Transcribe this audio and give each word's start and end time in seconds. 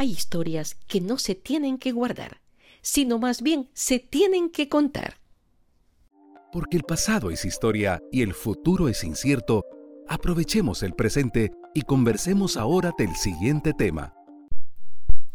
Hay 0.00 0.12
historias 0.12 0.76
que 0.86 1.00
no 1.00 1.18
se 1.18 1.34
tienen 1.34 1.76
que 1.76 1.90
guardar, 1.90 2.40
sino 2.82 3.18
más 3.18 3.42
bien 3.42 3.68
se 3.72 3.98
tienen 3.98 4.48
que 4.48 4.68
contar. 4.68 5.14
Porque 6.52 6.76
el 6.76 6.84
pasado 6.84 7.32
es 7.32 7.44
historia 7.44 8.00
y 8.12 8.22
el 8.22 8.32
futuro 8.32 8.88
es 8.88 9.02
incierto, 9.02 9.64
aprovechemos 10.06 10.84
el 10.84 10.92
presente 10.92 11.50
y 11.74 11.82
conversemos 11.82 12.56
ahora 12.56 12.92
del 12.96 13.16
siguiente 13.16 13.72
tema. 13.72 14.14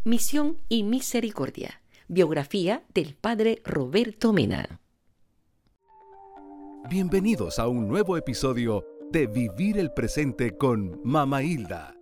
Misión 0.02 0.56
y 0.70 0.82
Misericordia. 0.82 1.82
Biografía 2.08 2.84
del 2.94 3.16
Padre 3.16 3.60
Roberto 3.66 4.32
Mena. 4.32 4.80
Bienvenidos 6.88 7.58
a 7.58 7.68
un 7.68 7.86
nuevo 7.86 8.16
episodio 8.16 8.82
de 9.10 9.26
Vivir 9.26 9.76
el 9.76 9.92
Presente 9.92 10.56
con 10.56 11.02
Mama 11.04 11.42
Hilda. 11.42 11.94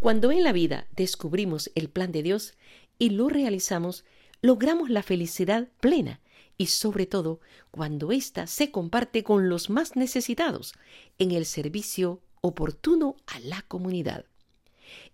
Cuando 0.00 0.30
en 0.30 0.44
la 0.44 0.52
vida 0.52 0.86
descubrimos 0.94 1.72
el 1.74 1.88
plan 1.88 2.12
de 2.12 2.22
Dios 2.22 2.54
y 3.00 3.10
lo 3.10 3.28
realizamos, 3.28 4.04
logramos 4.42 4.90
la 4.90 5.02
felicidad 5.02 5.68
plena 5.80 6.20
y 6.56 6.66
sobre 6.66 7.06
todo 7.06 7.40
cuando 7.72 8.12
ésta 8.12 8.46
se 8.46 8.70
comparte 8.70 9.24
con 9.24 9.48
los 9.48 9.70
más 9.70 9.96
necesitados 9.96 10.74
en 11.18 11.32
el 11.32 11.46
servicio 11.46 12.20
oportuno 12.40 13.16
a 13.26 13.40
la 13.40 13.62
comunidad. 13.62 14.24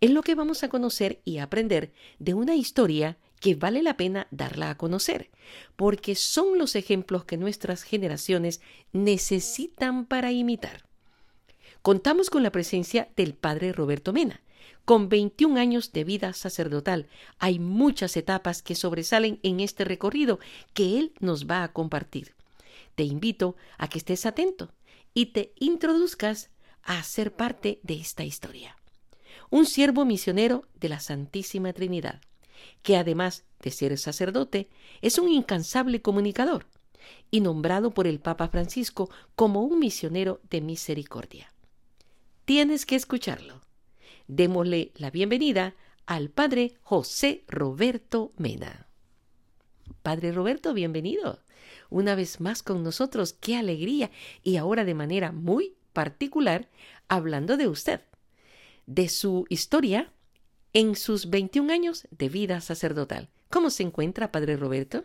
Es 0.03 0.11
lo 0.11 0.23
que 0.23 0.35
vamos 0.35 0.63
a 0.63 0.69
conocer 0.69 1.21
y 1.25 1.39
aprender 1.39 1.93
de 2.19 2.35
una 2.35 2.55
historia 2.55 3.17
que 3.41 3.55
vale 3.55 3.83
la 3.83 3.97
pena 3.97 4.27
darla 4.31 4.71
a 4.71 4.77
conocer, 4.77 5.31
porque 5.77 6.15
son 6.15 6.59
los 6.59 6.77
ejemplos 6.77 7.25
que 7.25 7.39
nuestras 7.39 7.83
generaciones 7.83 8.61
necesitan 8.93 10.05
para 10.05 10.31
imitar. 10.31 10.85
Contamos 11.83 12.31
con 12.31 12.43
la 12.43 12.53
presencia 12.53 13.09
del 13.17 13.35
padre 13.35 13.73
Roberto 13.73 14.13
Mena, 14.13 14.41
con 14.85 15.09
21 15.09 15.59
años 15.59 15.93
de 15.93 16.05
vida 16.05 16.33
sacerdotal. 16.33 17.09
Hay 17.39 17.59
muchas 17.59 18.17
etapas 18.17 18.63
que 18.63 18.75
sobresalen 18.75 19.41
en 19.43 19.61
este 19.61 19.85
recorrido 19.85 20.39
que 20.73 20.99
él 20.99 21.13
nos 21.21 21.47
va 21.47 21.63
a 21.63 21.73
compartir. 21.73 22.35
Te 22.95 23.05
invito 23.05 23.57
a 23.79 23.89
que 23.89 23.99
estés 23.99 24.27
atento 24.27 24.73
y 25.15 25.27
te 25.27 25.53
introduzcas 25.59 26.51
a 26.83 27.03
ser 27.03 27.35
parte 27.35 27.81
de 27.83 27.95
esta 27.95 28.25
historia. 28.25 28.77
Un 29.51 29.67
siervo 29.67 30.05
misionero 30.05 30.67
de 30.75 30.89
la 30.89 31.01
Santísima 31.01 31.73
Trinidad, 31.73 32.21
que 32.83 32.97
además 32.97 33.45
de 33.61 33.71
ser 33.71 33.97
sacerdote, 33.99 34.69
es 35.01 35.19
un 35.19 35.29
incansable 35.29 36.03
comunicador 36.03 36.67
y 37.31 37.41
nombrado 37.41 37.93
por 37.93 38.07
el 38.07 38.21
Papa 38.21 38.49
Francisco 38.49 39.11
como 39.35 39.63
un 39.63 39.79
misionero 39.79 40.41
de 40.51 40.61
misericordia. 40.61 41.53
Tienes 42.45 42.87
que 42.87 42.97
escucharlo. 42.97 43.61
Démosle 44.27 44.93
la 44.97 45.11
bienvenida 45.11 45.75
al 46.07 46.31
Padre 46.31 46.73
José 46.81 47.45
Roberto 47.47 48.33
Mena. 48.39 48.87
Padre 50.03 50.33
Roberto, 50.33 50.73
bienvenido. 50.73 51.41
Una 51.91 52.15
vez 52.15 52.41
más 52.41 52.63
con 52.63 52.83
nosotros, 52.83 53.35
qué 53.35 53.57
alegría. 53.57 54.11
Y 54.43 54.57
ahora 54.57 54.87
de 54.87 54.95
manera 54.95 55.31
muy 55.31 55.75
particular, 55.93 56.71
hablando 57.07 57.59
de 57.59 57.69
usted, 57.69 58.01
de 58.87 59.11
su 59.11 59.45
historia 59.51 60.11
en 60.73 60.97
sus 60.97 61.29
21 61.29 61.71
años 61.71 62.09
de 62.11 62.31
vida 62.31 62.63
sacerdotal. 62.63 63.29
¿Cómo 63.51 63.69
se 63.69 63.83
encuentra, 63.83 64.33
Padre 64.33 64.57
Roberto? 64.57 65.05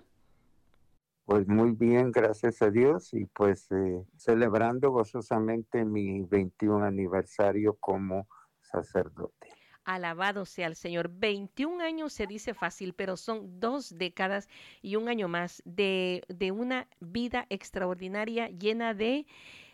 Pues 1.26 1.46
muy 1.46 1.72
bien, 1.72 2.12
gracias 2.12 2.62
a 2.62 2.72
Dios, 2.72 3.14
y 3.14 3.26
pues 3.26 3.70
eh, 3.72 4.02
celebrando 4.16 4.92
gozosamente 4.92 5.84
mi 5.84 6.22
21 6.22 6.86
aniversario 6.86 7.76
como 7.80 8.28
sacerdote. 8.72 9.50
Alabado 9.86 10.46
sea 10.46 10.68
el 10.68 10.76
Señor. 10.76 11.10
21 11.10 11.84
años 11.84 12.14
se 12.14 12.28
dice 12.28 12.54
fácil, 12.54 12.94
pero 12.94 13.18
son 13.18 13.60
dos 13.60 13.98
décadas 13.98 14.48
y 14.82 14.96
un 14.98 15.10
año 15.10 15.28
más 15.28 15.64
de, 15.66 16.24
de 16.28 16.52
una 16.52 16.88
vida 17.00 17.48
extraordinaria 17.50 18.50
llena 18.50 18.94
de 18.94 19.26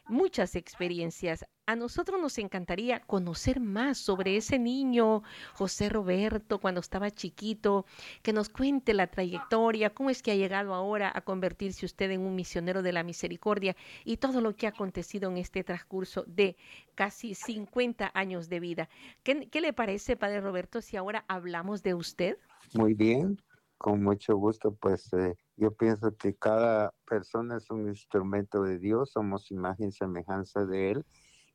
muchas 0.07 0.55
experiencias. 0.55 1.45
A 1.67 1.75
nosotros 1.75 2.21
nos 2.21 2.37
encantaría 2.37 2.99
conocer 3.01 3.59
más 3.59 3.97
sobre 3.97 4.37
ese 4.37 4.59
niño, 4.59 5.23
José 5.53 5.89
Roberto, 5.89 6.59
cuando 6.59 6.79
estaba 6.79 7.09
chiquito, 7.09 7.85
que 8.21 8.33
nos 8.33 8.49
cuente 8.49 8.93
la 8.93 9.07
trayectoria, 9.07 9.89
cómo 9.89 10.09
es 10.09 10.21
que 10.21 10.31
ha 10.31 10.35
llegado 10.35 10.73
ahora 10.73 11.11
a 11.13 11.21
convertirse 11.21 11.85
usted 11.85 12.11
en 12.11 12.21
un 12.21 12.35
misionero 12.35 12.83
de 12.83 12.93
la 12.93 13.03
misericordia 13.03 13.75
y 14.03 14.17
todo 14.17 14.41
lo 14.41 14.55
que 14.55 14.67
ha 14.67 14.69
acontecido 14.69 15.29
en 15.31 15.37
este 15.37 15.63
transcurso 15.63 16.23
de 16.27 16.55
casi 16.93 17.33
50 17.33 18.11
años 18.13 18.47
de 18.47 18.59
vida. 18.59 18.89
¿Qué, 19.23 19.49
le 19.59 19.73
parece, 19.73 20.15
Padre 20.15 20.41
Roberto, 20.41 20.81
si 20.81 20.97
ahora 20.97 21.25
hablamos 21.27 21.81
de 21.81 21.95
usted? 21.95 22.37
Muy 22.73 22.93
bien, 22.93 23.41
con 23.77 24.03
mucho 24.03 24.35
gusto, 24.35 24.75
pues 24.75 25.11
eh, 25.13 25.35
yo 25.57 25.71
pienso 25.71 26.15
que 26.17 26.35
cada 26.35 26.93
persona 27.05 27.57
es 27.57 27.69
un 27.69 27.87
instrumento 27.87 28.63
de 28.63 28.77
Dios, 28.79 29.11
somos 29.11 29.51
imagen 29.51 29.89
y 29.89 29.91
semejanza 29.91 30.65
de 30.65 30.91
Él 30.91 31.05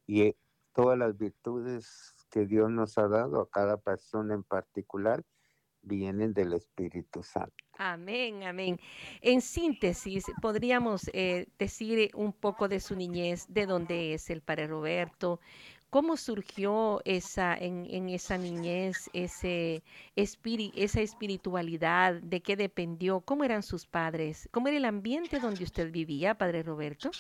y 0.07 0.23
eh, 0.23 0.37
todas 0.73 0.99
las 0.99 1.17
virtudes 1.19 2.15
que 2.31 2.47
Dios 2.47 2.71
nos 2.71 2.97
ha 2.99 3.09
dado 3.09 3.41
a 3.41 3.51
cada 3.51 3.77
persona 3.77 4.35
en 4.35 4.43
particular 4.43 5.23
vienen 5.83 6.33
del 6.35 6.53
Espíritu 6.53 7.23
Santo. 7.23 7.55
Amén, 7.79 8.43
amén. 8.43 8.79
En 9.23 9.41
síntesis, 9.41 10.25
podríamos 10.43 11.11
eh, 11.15 11.47
decir 11.59 12.11
un 12.15 12.33
poco 12.33 12.69
de 12.69 12.81
su 12.81 12.95
niñez, 12.95 13.47
de 13.49 13.67
dónde 13.67 14.15
es 14.15 14.29
el 14.29 14.43
Padre 14.43 14.67
Roberto, 14.67 15.41
¿Cómo 15.91 16.17
surgió 16.17 17.01
esa, 17.05 17.57
en, 17.57 18.09
esa 18.09 18.39
niñez 18.39 19.11
ese 19.13 19.83
esa 20.15 21.01
espiritualidad? 21.01 22.15
¿De 22.23 22.41
qué 22.41 22.55
dependió? 22.55 23.21
¿Cómo 23.21 23.43
eran 23.43 23.65
sus 23.65 23.87
padres? 23.87 24.49
¿Cómo 24.53 24.69
era 24.69 24.77
el 24.77 24.85
ambiente 24.85 25.41
donde 25.41 25.65
usted 25.65 25.91
vivía, 25.91 26.37
Padre 26.37 26.63
Roberto? 26.63 27.11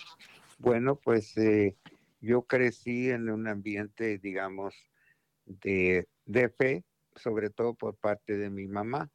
Bueno, 0.60 0.94
pues 0.94 1.36
eh, 1.36 1.76
yo 2.20 2.42
crecí 2.42 3.10
en 3.10 3.28
un 3.28 3.48
ambiente, 3.48 4.19
digamos, 4.19 4.75
de, 5.47 6.06
de 6.26 6.48
fe, 6.50 6.84
sobre 7.16 7.50
todo 7.50 7.75
por 7.75 7.97
parte 7.97 8.36
de 8.36 8.50
mi 8.50 8.69
mamá. 8.69 9.10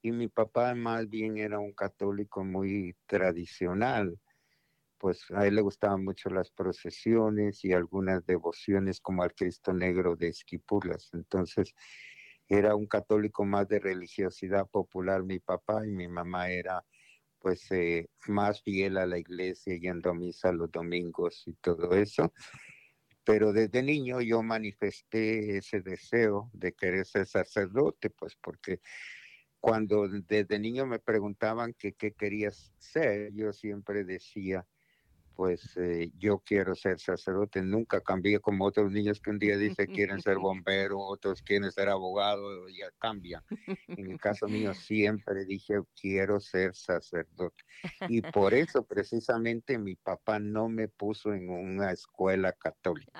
Y 0.00 0.12
mi 0.12 0.28
papá 0.28 0.74
más 0.74 1.10
bien 1.10 1.36
era 1.36 1.58
un 1.58 1.72
católico 1.72 2.42
muy 2.42 2.96
tradicional 3.06 4.18
pues 4.98 5.24
a 5.30 5.46
él 5.46 5.54
le 5.54 5.62
gustaban 5.62 6.04
mucho 6.04 6.28
las 6.30 6.50
procesiones 6.50 7.64
y 7.64 7.72
algunas 7.72 8.26
devociones 8.26 9.00
como 9.00 9.22
al 9.22 9.34
Cristo 9.34 9.72
Negro 9.72 10.16
de 10.16 10.28
Esquipulas. 10.28 11.10
Entonces 11.12 11.74
era 12.48 12.74
un 12.74 12.86
católico 12.86 13.44
más 13.44 13.68
de 13.68 13.78
religiosidad 13.78 14.66
popular 14.68 15.22
mi 15.22 15.38
papá 15.38 15.86
y 15.86 15.90
mi 15.90 16.08
mamá 16.08 16.50
era 16.50 16.84
pues 17.38 17.70
eh, 17.70 18.08
más 18.26 18.62
fiel 18.62 18.98
a 18.98 19.06
la 19.06 19.18
iglesia 19.18 19.76
yendo 19.76 20.10
a 20.10 20.14
misa 20.14 20.52
los 20.52 20.70
domingos 20.70 21.44
y 21.46 21.54
todo 21.54 21.92
eso. 21.94 22.32
Pero 23.24 23.52
desde 23.52 23.82
niño 23.82 24.20
yo 24.20 24.42
manifesté 24.42 25.58
ese 25.58 25.82
deseo 25.82 26.50
de 26.52 26.72
querer 26.72 27.06
ser 27.06 27.26
sacerdote, 27.26 28.10
pues 28.10 28.34
porque 28.36 28.80
cuando 29.60 30.08
desde 30.08 30.58
niño 30.58 30.86
me 30.86 30.98
preguntaban 30.98 31.74
qué 31.78 31.92
querías 31.92 32.72
ser, 32.78 33.32
yo 33.34 33.52
siempre 33.52 34.04
decía, 34.04 34.66
pues 35.38 35.76
eh, 35.76 36.10
yo 36.18 36.40
quiero 36.40 36.74
ser 36.74 36.98
sacerdote, 36.98 37.62
nunca 37.62 38.00
cambié 38.00 38.40
como 38.40 38.64
otros 38.64 38.90
niños 38.90 39.20
que 39.20 39.30
un 39.30 39.38
día 39.38 39.56
dicen 39.56 39.86
quieren 39.86 40.20
ser 40.20 40.36
bombero, 40.40 40.98
otros 40.98 41.42
quieren 41.42 41.70
ser 41.70 41.90
abogado, 41.90 42.68
ya 42.68 42.90
cambian. 42.98 43.44
En 43.86 44.10
el 44.10 44.18
caso 44.18 44.48
mío 44.48 44.74
siempre 44.74 45.44
dije 45.44 45.74
quiero 45.94 46.40
ser 46.40 46.74
sacerdote. 46.74 47.62
Y 48.08 48.20
por 48.22 48.52
eso 48.52 48.84
precisamente 48.84 49.78
mi 49.78 49.94
papá 49.94 50.40
no 50.40 50.68
me 50.68 50.88
puso 50.88 51.32
en 51.32 51.50
una 51.50 51.92
escuela 51.92 52.52
católica, 52.52 53.12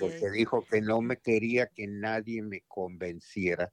porque 0.00 0.30
dijo 0.30 0.64
que 0.64 0.80
no 0.80 1.02
me 1.02 1.18
quería 1.22 1.66
que 1.66 1.86
nadie 1.86 2.40
me 2.40 2.62
convenciera, 2.66 3.70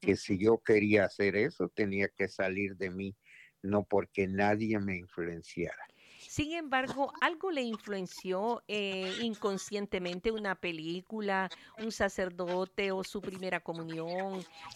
que 0.00 0.16
si 0.16 0.38
yo 0.38 0.62
quería 0.64 1.04
hacer 1.04 1.36
eso 1.36 1.68
tenía 1.68 2.08
que 2.08 2.26
salir 2.26 2.74
de 2.76 2.88
mí, 2.88 3.14
no 3.60 3.84
porque 3.84 4.26
nadie 4.26 4.78
me 4.78 4.96
influenciara. 4.96 5.88
Sin 6.28 6.52
embargo, 6.52 7.10
algo 7.22 7.50
le 7.50 7.62
influenció 7.62 8.62
eh, 8.68 9.14
inconscientemente 9.22 10.30
una 10.30 10.54
película, 10.54 11.50
un 11.78 11.90
sacerdote 11.90 12.92
o 12.92 13.02
su 13.02 13.22
primera 13.22 13.60
comunión. 13.60 14.34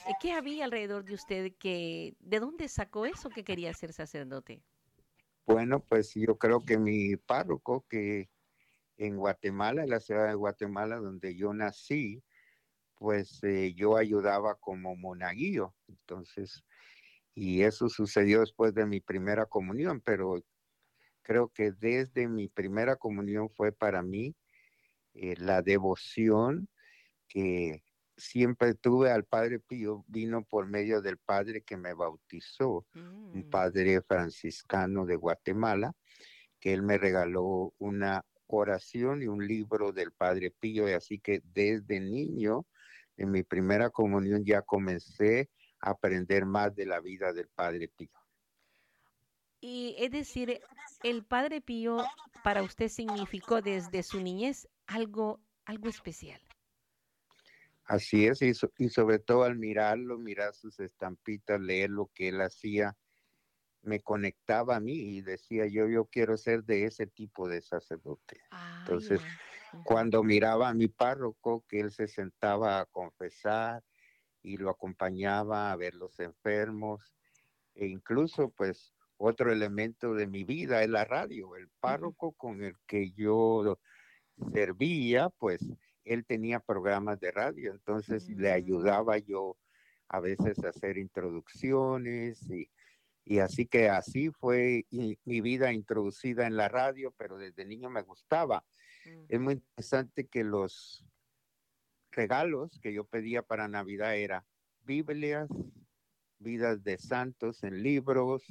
Eh, 0.08 0.14
¿Qué 0.18 0.32
había 0.32 0.64
alrededor 0.64 1.04
de 1.04 1.12
usted 1.12 1.52
que, 1.58 2.14
de 2.20 2.40
dónde 2.40 2.68
sacó 2.68 3.04
eso 3.04 3.28
que 3.28 3.44
quería 3.44 3.74
ser 3.74 3.92
sacerdote? 3.92 4.62
Bueno, 5.44 5.80
pues 5.80 6.14
yo 6.14 6.38
creo 6.38 6.64
que 6.64 6.78
mi 6.78 7.16
párroco, 7.16 7.84
que 7.86 8.30
en 8.96 9.18
Guatemala, 9.18 9.82
en 9.82 9.90
la 9.90 10.00
ciudad 10.00 10.28
de 10.28 10.34
Guatemala, 10.34 10.96
donde 10.96 11.36
yo 11.36 11.52
nací, 11.52 12.22
pues 12.94 13.44
eh, 13.44 13.74
yo 13.74 13.98
ayudaba 13.98 14.54
como 14.54 14.96
monaguillo. 14.96 15.74
Entonces, 15.86 16.64
y 17.34 17.60
eso 17.60 17.90
sucedió 17.90 18.40
después 18.40 18.72
de 18.72 18.86
mi 18.86 19.00
primera 19.00 19.44
comunión, 19.44 20.00
pero 20.00 20.42
creo 21.22 21.48
que 21.48 21.72
desde 21.72 22.28
mi 22.28 22.48
primera 22.48 22.96
comunión 22.96 23.48
fue 23.50 23.72
para 23.72 24.02
mí 24.02 24.34
eh, 25.14 25.34
la 25.38 25.62
devoción 25.62 26.68
que 27.28 27.82
siempre 28.16 28.74
tuve 28.74 29.10
al 29.10 29.24
Padre 29.24 29.58
Pío, 29.58 30.04
vino 30.06 30.44
por 30.44 30.66
medio 30.66 31.00
del 31.00 31.18
Padre 31.18 31.62
que 31.62 31.76
me 31.76 31.94
bautizó, 31.94 32.86
un 32.94 33.46
Mm, 33.46 33.50
Padre 33.50 34.02
franciscano 34.02 35.06
de 35.06 35.16
Guatemala, 35.16 35.92
que 36.60 36.72
él 36.72 36.82
me 36.82 36.98
regaló 36.98 37.74
una 37.78 38.24
oración 38.46 39.22
y 39.22 39.26
un 39.26 39.46
libro 39.46 39.92
del 39.92 40.12
Padre 40.12 40.50
Pío, 40.50 40.88
y 40.88 40.92
así 40.92 41.18
que 41.18 41.42
desde 41.52 42.00
niño, 42.00 42.66
en 43.16 43.30
mi 43.30 43.42
primera 43.42 43.90
comunión, 43.90 44.44
ya 44.44 44.62
comencé 44.62 45.50
a 45.80 45.90
aprender 45.90 46.44
más 46.44 46.74
de 46.74 46.86
la 46.86 47.00
vida 47.00 47.32
del 47.32 47.48
Padre 47.48 47.88
Pío. 47.88 48.21
Y 49.62 49.94
es 49.98 50.10
decir, 50.10 50.60
el 51.04 51.24
Padre 51.24 51.60
Pío 51.62 52.12
para 52.42 52.62
usted 52.64 52.88
significó 52.88 53.62
desde 53.62 54.02
su 54.02 54.20
niñez 54.20 54.68
algo, 54.86 55.40
algo 55.64 55.88
especial. 55.88 56.40
Así 57.84 58.26
es, 58.26 58.42
y, 58.42 58.54
so- 58.54 58.72
y 58.78 58.88
sobre 58.88 59.18
todo 59.18 59.44
al 59.44 59.56
mirarlo, 59.56 60.18
mirar 60.18 60.54
sus 60.54 60.78
estampitas, 60.80 61.60
leer 61.60 61.90
lo 61.90 62.10
que 62.14 62.28
él 62.28 62.40
hacía, 62.40 62.96
me 63.82 64.00
conectaba 64.00 64.76
a 64.76 64.80
mí 64.80 64.94
y 64.94 65.22
decía 65.22 65.66
yo, 65.66 65.88
yo 65.88 66.06
quiero 66.06 66.36
ser 66.36 66.64
de 66.64 66.84
ese 66.86 67.06
tipo 67.06 67.48
de 67.48 67.62
sacerdote. 67.62 68.42
Ah, 68.50 68.84
Entonces. 68.86 69.22
Ujú. 69.72 69.84
Cuando 69.84 70.22
miraba 70.24 70.68
a 70.70 70.74
mi 70.74 70.88
párroco, 70.88 71.64
que 71.68 71.80
él 71.80 71.92
se 71.92 72.08
sentaba 72.08 72.80
a 72.80 72.86
confesar 72.86 73.84
y 74.42 74.58
lo 74.58 74.70
acompañaba 74.70 75.72
a 75.72 75.76
ver 75.76 75.94
los 75.94 76.20
enfermos, 76.20 77.14
e 77.74 77.86
incluso 77.86 78.50
pues 78.50 78.94
otro 79.22 79.52
elemento 79.52 80.14
de 80.14 80.26
mi 80.26 80.44
vida 80.44 80.82
es 80.82 80.90
la 80.90 81.04
radio, 81.04 81.54
el 81.56 81.68
párroco 81.80 82.32
con 82.32 82.62
el 82.62 82.76
que 82.86 83.12
yo 83.12 83.78
servía, 84.52 85.28
pues 85.30 85.60
él 86.04 86.24
tenía 86.26 86.58
programas 86.58 87.20
de 87.20 87.30
radio, 87.30 87.70
entonces 87.72 88.28
le 88.28 88.50
Mm. 88.50 88.54
ayudaba 88.54 89.18
yo 89.18 89.56
a 90.08 90.20
veces 90.20 90.62
a 90.64 90.70
hacer 90.70 90.98
introducciones 90.98 92.42
y, 92.50 92.68
y 93.24 93.38
así 93.38 93.66
que 93.66 93.88
así 93.88 94.30
fue 94.30 94.86
y- 94.90 95.18
mi 95.24 95.40
vida 95.40 95.72
introducida 95.72 96.46
en 96.46 96.56
la 96.56 96.68
radio, 96.68 97.12
pero 97.16 97.38
desde 97.38 97.64
niño 97.64 97.90
me 97.90 98.02
gustaba. 98.02 98.64
Es 99.28 99.40
muy 99.40 99.54
interesante 99.54 100.26
que 100.26 100.42
los 100.42 101.04
regalos 102.10 102.78
que 102.80 102.92
yo 102.92 103.04
pedía 103.04 103.42
para 103.42 103.68
Navidad 103.68 104.16
era 104.16 104.44
Biblias, 104.84 105.48
vidas 106.38 106.82
de 106.82 106.98
santos 106.98 107.62
en 107.62 107.82
libros 107.82 108.44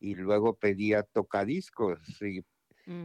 y 0.00 0.14
luego 0.14 0.56
pedía 0.56 1.02
tocadiscos 1.02 2.00
y, 2.22 2.44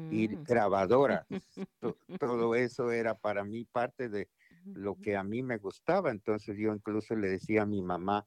y 0.10 0.30
Mm. 0.30 0.44
grabadoras. 0.44 1.28
To- 1.82 1.98
todo 2.18 2.56
eso 2.56 2.92
era 2.92 3.16
para 3.16 3.44
mí 3.44 3.66
parte 3.66 4.10
de 4.10 4.30
lo 4.74 4.96
que 4.96 5.16
a 5.16 5.24
mí 5.24 5.44
me 5.44 5.58
gustaba. 5.58 6.10
Entonces 6.10 6.58
yo 6.58 6.74
incluso 6.74 7.16
le 7.16 7.28
decía 7.28 7.64
a 7.64 7.66
mi 7.66 7.82
mamá, 7.82 8.26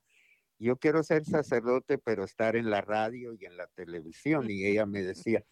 yo 0.58 0.76
quiero 0.76 1.02
ser 1.02 1.24
sacerdote, 1.24 1.98
pero 1.98 2.24
estar 2.24 2.56
en 2.56 2.68
la 2.70 2.80
radio 2.82 3.32
y 3.34 3.44
en 3.46 3.56
la 3.56 3.66
televisión. 3.68 4.50
Y 4.50 4.66
ella 4.66 4.86
me 4.86 5.02
decía, 5.02 5.44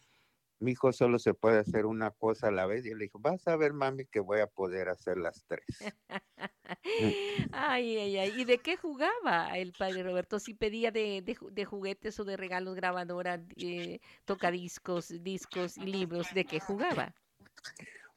mi 0.59 0.73
hijo 0.73 0.93
solo 0.93 1.19
se 1.19 1.35
puede 1.35 1.59
hacer 1.59 1.87
una 1.87 2.11
cosa 2.11 2.49
a 2.49 2.51
la 2.51 2.67
vez. 2.67 2.85
Y 2.87 2.91
yo 2.91 2.97
le 2.97 3.05
dije, 3.05 3.19
vas 3.21 3.47
a 3.49 3.57
ver, 3.57 3.73
mami, 3.73 4.07
que 4.07 4.21
voy 4.21 4.41
a 4.41 4.47
poder 4.47 4.89
hacer 4.89 5.19
las 5.19 5.45
tres. 5.47 5.65
Ay, 7.53 7.97
ay, 7.99 8.17
ay. 8.19 8.41
¿Y 8.41 8.45
de 8.45 8.59
qué 8.59 8.77
jugaba 8.77 9.57
el 9.59 9.73
padre 9.73 10.03
Roberto? 10.03 10.39
Si 10.39 10.55
pedía 10.55 10.91
de, 10.91 11.23
de 11.23 11.37
de 11.53 11.65
juguetes 11.65 12.19
o 12.21 12.25
de 12.25 12.37
regalos, 12.37 12.75
grabadoras, 12.75 13.41
eh, 13.57 14.01
tocadiscos, 14.25 15.09
discos 15.23 15.77
y 15.79 15.87
libros, 15.87 16.33
¿de 16.35 16.45
qué 16.45 16.61
jugaba? 16.61 17.15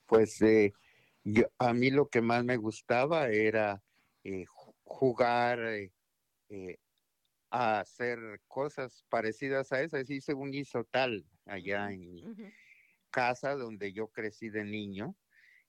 Pues 0.06 0.42
eh, 0.42 0.74
yo, 1.24 1.44
a 1.58 1.74
mí 1.74 1.92
lo 1.92 2.08
que 2.10 2.22
más 2.22 2.44
me 2.44 2.58
gustaba 2.58 3.30
era 3.30 3.82
eh, 4.24 4.46
ju- 4.46 4.74
jugar 4.84 5.60
eh, 5.60 5.92
eh, 6.50 6.78
a 7.51 7.80
hacer 7.80 8.19
cosas 8.48 9.06
parecidas 9.10 9.72
a 9.72 9.81
esas. 9.81 10.10
Hice 10.10 10.34
un 10.34 10.51
tal 10.92 11.25
allá 11.46 11.92
en 11.92 12.13
mi 12.13 12.24
casa 13.10 13.56
donde 13.56 13.94
yo 13.94 14.07
crecí 14.07 14.50
de 14.50 14.63
niño. 14.63 15.16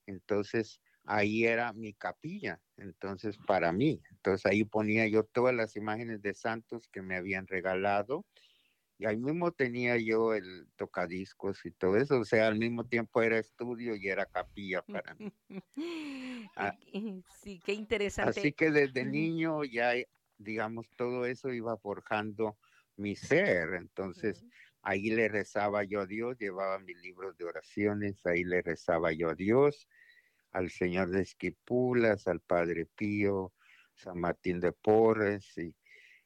Entonces 0.07 0.81
ahí 1.05 1.45
era 1.45 1.73
mi 1.73 1.95
capilla. 1.95 2.61
Entonces 2.77 3.37
para 3.47 3.73
mí. 3.73 4.03
Entonces 4.11 4.47
ahí 4.47 4.65
ponía 4.65 5.07
yo 5.07 5.25
todas 5.25 5.55
las 5.55 5.77
imágenes 5.77 6.23
de 6.23 6.35
santos 6.35 6.89
que 6.89 7.03
me 7.03 7.17
habían 7.17 7.47
regalado. 7.47 8.27
Y 8.99 9.07
ahí 9.07 9.17
mismo 9.17 9.51
tenía 9.51 9.97
yo 9.97 10.35
el 10.35 10.69
tocadiscos 10.77 11.65
y 11.65 11.71
todo 11.71 11.97
eso. 11.97 12.21
O 12.21 12.25
sea, 12.27 12.49
al 12.49 12.59
mismo 12.59 12.85
tiempo 12.85 13.23
era 13.23 13.39
estudio 13.39 13.97
y 13.97 14.09
era 14.09 14.27
capilla 14.27 14.83
para 15.05 15.15
mí. 15.15 15.33
Ah. 16.55 16.77
Sí, 17.43 17.59
qué 17.65 17.73
interesante. 17.73 18.39
Así 18.39 18.53
que 18.53 18.71
desde 18.71 19.07
niño 19.07 19.65
ya, 19.65 19.95
digamos, 20.41 20.89
todo 20.97 21.27
eso 21.27 21.53
iba 21.53 21.77
forjando 21.77 22.59
mi 22.97 23.17
ser. 23.17 23.75
Entonces, 23.75 24.45
ahí 24.83 25.11
le 25.11 25.29
rezaba 25.29 25.85
yo 25.85 26.01
a 26.01 26.07
Dios, 26.07 26.39
llevaba 26.39 26.79
mis 26.79 26.97
libros 26.99 27.37
de 27.37 27.45
oraciones, 27.45 28.25
ahí 28.27 28.45
le 28.45 28.63
rezaba 28.63 29.13
yo 29.13 29.31
a 29.31 29.35
Dios, 29.35 29.89
al 30.53 30.71
Señor 30.71 31.11
de 31.11 31.23
Esquipulas, 31.23 32.27
al 32.27 32.41
Padre 32.41 32.87
Pío, 32.87 33.53
San 33.95 34.19
Martín 34.19 34.61
de 34.61 34.73
Porres. 34.73 35.57
Y 35.59 35.75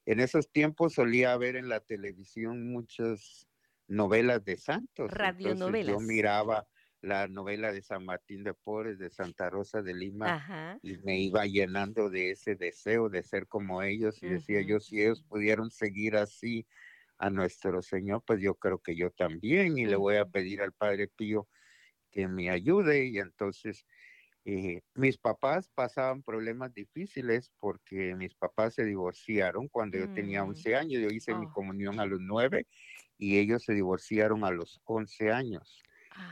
en 0.06 0.20
esos 0.20 0.50
tiempos 0.50 0.94
solía 0.94 1.36
ver 1.36 1.56
en 1.56 1.68
la 1.68 1.80
televisión 1.80 2.70
muchas 2.70 3.48
novelas 3.86 4.44
de 4.44 4.56
santos. 4.56 5.10
Entonces, 5.10 5.18
Radionovelas. 5.18 5.92
yo 5.92 6.00
miraba 6.00 6.66
la 7.04 7.28
novela 7.28 7.72
de 7.72 7.82
San 7.82 8.04
Martín 8.04 8.44
de 8.44 8.54
Porres, 8.54 8.98
de 8.98 9.10
Santa 9.10 9.50
Rosa 9.50 9.82
de 9.82 9.94
Lima, 9.94 10.34
Ajá. 10.34 10.80
y 10.82 10.98
me 10.98 11.20
iba 11.20 11.46
llenando 11.46 12.10
de 12.10 12.30
ese 12.32 12.56
deseo 12.56 13.08
de 13.08 13.22
ser 13.22 13.48
como 13.48 13.82
ellos 13.82 14.22
y 14.22 14.28
decía 14.28 14.62
yo 14.62 14.80
si 14.80 15.00
ellos 15.02 15.22
pudieron 15.22 15.70
seguir 15.70 16.16
así 16.16 16.66
a 17.18 17.30
nuestro 17.30 17.82
Señor 17.82 18.22
pues 18.26 18.40
yo 18.42 18.54
creo 18.56 18.78
que 18.80 18.96
yo 18.96 19.10
también 19.10 19.78
y 19.78 19.86
le 19.86 19.96
voy 19.96 20.16
a 20.16 20.26
pedir 20.26 20.62
al 20.62 20.72
Padre 20.72 21.08
Pío 21.08 21.48
que 22.10 22.28
me 22.28 22.50
ayude 22.50 23.06
y 23.06 23.18
entonces 23.18 23.86
eh, 24.46 24.82
mis 24.94 25.18
papás 25.18 25.70
pasaban 25.74 26.22
problemas 26.22 26.74
difíciles 26.74 27.52
porque 27.60 28.14
mis 28.16 28.34
papás 28.34 28.74
se 28.74 28.84
divorciaron 28.84 29.68
cuando 29.68 29.98
yo 29.98 30.08
tenía 30.08 30.44
Mm. 30.44 30.48
11 30.48 30.76
años 30.76 31.02
yo 31.02 31.10
hice 31.10 31.34
mi 31.34 31.46
Oh. 31.46 31.48
comunión 31.48 32.00
a 32.00 32.06
los 32.06 32.20
9 32.20 32.66
y 33.18 33.38
ellos 33.38 33.64
se 33.64 33.74
divorciaron 33.74 34.44
a 34.44 34.50
los 34.50 34.80
11 34.84 35.32
años 35.32 35.82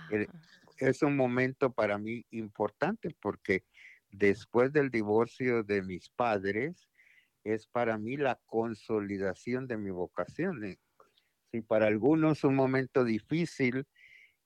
El-. 0.08 0.30
Es 0.78 1.02
un 1.02 1.16
momento 1.16 1.72
para 1.72 1.98
mí 1.98 2.26
importante 2.30 3.10
porque 3.20 3.64
después 4.10 4.72
del 4.72 4.90
divorcio 4.90 5.62
de 5.64 5.82
mis 5.82 6.08
padres 6.10 6.88
es 7.44 7.66
para 7.66 7.98
mí 7.98 8.16
la 8.16 8.40
consolidación 8.46 9.66
de 9.68 9.78
mi 9.78 9.90
vocación. 9.90 10.64
Eh, 10.64 10.78
Si 11.52 11.62
para 11.62 11.86
algunos 11.88 12.44
un 12.44 12.54
momento 12.56 13.04
difícil 13.04 13.86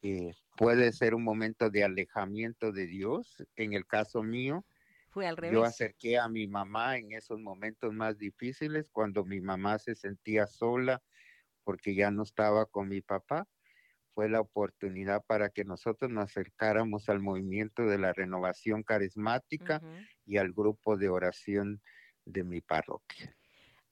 eh, 0.02 0.32
puede 0.56 0.92
ser 0.92 1.14
un 1.14 1.24
momento 1.24 1.70
de 1.70 1.84
alejamiento 1.84 2.72
de 2.72 2.86
Dios, 2.86 3.44
en 3.56 3.72
el 3.74 3.86
caso 3.86 4.22
mío, 4.22 4.66
Fue 5.08 5.26
al 5.26 5.36
yo 5.40 5.62
revés. 5.62 5.68
acerqué 5.68 6.18
a 6.18 6.28
mi 6.28 6.46
mamá 6.48 6.98
en 6.98 7.12
esos 7.12 7.40
momentos 7.40 7.92
más 7.94 8.18
difíciles, 8.18 8.90
cuando 8.90 9.24
mi 9.24 9.40
mamá 9.40 9.78
se 9.78 9.94
sentía 9.94 10.46
sola 10.46 11.02
porque 11.64 11.94
ya 11.94 12.10
no 12.10 12.22
estaba 12.22 12.66
con 12.66 12.88
mi 12.88 13.00
papá 13.02 13.48
fue 14.16 14.30
la 14.30 14.40
oportunidad 14.40 15.22
para 15.26 15.50
que 15.50 15.62
nosotros 15.66 16.10
nos 16.10 16.24
acercáramos 16.24 17.10
al 17.10 17.20
movimiento 17.20 17.82
de 17.82 17.98
la 17.98 18.14
renovación 18.14 18.82
carismática 18.82 19.82
y 20.24 20.38
al 20.38 20.54
grupo 20.54 20.96
de 20.96 21.10
oración 21.10 21.82
de 22.24 22.42
mi 22.42 22.62
parroquia. 22.62 23.36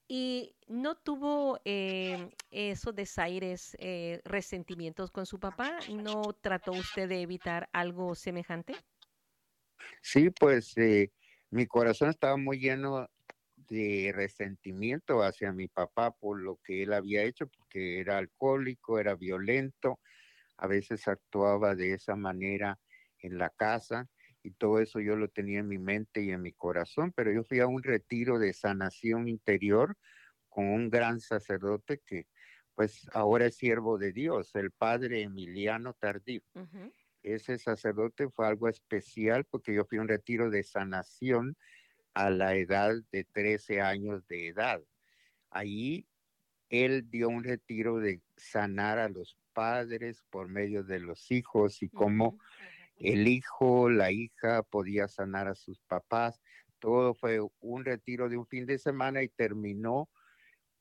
¿Y 0.07 0.55
no 0.67 0.95
tuvo 0.95 1.59
eh, 1.63 2.31
esos 2.49 2.95
desaires, 2.95 3.77
eh, 3.77 4.19
resentimientos 4.25 5.11
con 5.11 5.27
su 5.27 5.39
papá? 5.39 5.77
¿No 5.91 6.33
trató 6.41 6.71
usted 6.71 7.07
de 7.07 7.21
evitar 7.21 7.69
algo 7.71 8.15
semejante? 8.15 8.73
Sí, 10.01 10.31
pues 10.31 10.75
eh, 10.77 11.11
mi 11.51 11.67
corazón 11.67 12.09
estaba 12.09 12.35
muy 12.35 12.57
lleno 12.57 13.07
de 13.67 14.11
resentimiento 14.15 15.23
hacia 15.23 15.51
mi 15.51 15.67
papá 15.67 16.11
por 16.11 16.41
lo 16.41 16.57
que 16.63 16.83
él 16.83 16.93
había 16.93 17.23
hecho, 17.23 17.47
porque 17.47 17.99
era 17.99 18.17
alcohólico, 18.17 18.99
era 18.99 19.15
violento, 19.15 19.99
a 20.57 20.67
veces 20.67 21.07
actuaba 21.07 21.75
de 21.75 21.93
esa 21.93 22.15
manera 22.15 22.79
en 23.19 23.37
la 23.37 23.49
casa 23.49 24.09
y 24.43 24.51
todo 24.51 24.79
eso 24.79 24.99
yo 24.99 25.15
lo 25.15 25.27
tenía 25.29 25.59
en 25.59 25.67
mi 25.67 25.79
mente 25.79 26.21
y 26.21 26.31
en 26.31 26.41
mi 26.41 26.53
corazón, 26.53 27.11
pero 27.15 27.31
yo 27.31 27.43
fui 27.43 27.59
a 27.59 27.67
un 27.67 27.83
retiro 27.83 28.39
de 28.39 28.53
sanación 28.53 29.27
interior 29.27 29.97
con 30.49 30.65
un 30.67 30.89
gran 30.89 31.19
sacerdote 31.19 32.01
que 32.05 32.27
pues 32.75 33.07
ahora 33.13 33.45
es 33.45 33.55
siervo 33.55 33.97
de 33.97 34.11
Dios, 34.11 34.53
el 34.55 34.71
padre 34.71 35.21
Emiliano 35.21 35.93
Tardif. 35.93 36.43
Ujú. 36.53 36.91
Ese 37.23 37.57
sacerdote 37.57 38.29
fue 38.29 38.47
algo 38.47 38.67
especial 38.67 39.45
porque 39.45 39.73
yo 39.73 39.85
fui 39.85 39.97
a 39.97 40.01
un 40.01 40.07
retiro 40.07 40.49
de 40.49 40.63
sanación 40.63 41.57
a 42.15 42.29
la 42.29 42.55
edad 42.55 42.95
de 43.11 43.25
13 43.25 43.81
años 43.81 44.25
de 44.27 44.47
edad. 44.47 44.81
Ahí 45.51 46.07
él 46.69 47.09
dio 47.09 47.29
un 47.29 47.43
retiro 47.43 47.99
de 47.99 48.21
sanar 48.35 48.97
a 48.97 49.09
los 49.09 49.37
padres 49.53 50.23
por 50.29 50.47
medio 50.47 50.83
de 50.83 50.99
los 50.99 51.31
hijos 51.31 51.83
y 51.83 51.89
cómo 51.89 52.39
el 52.97 53.27
hijo, 53.27 53.89
la 53.89 54.11
hija 54.11 54.63
podía 54.63 55.07
sanar 55.07 55.47
a 55.47 55.55
sus 55.55 55.79
papás. 55.81 56.41
todo 56.79 57.13
fue 57.13 57.39
un 57.59 57.83
retiro 57.83 58.29
de 58.29 58.37
un 58.37 58.45
fin 58.45 58.65
de 58.65 58.77
semana 58.77 59.21
y 59.23 59.29
terminó 59.29 60.09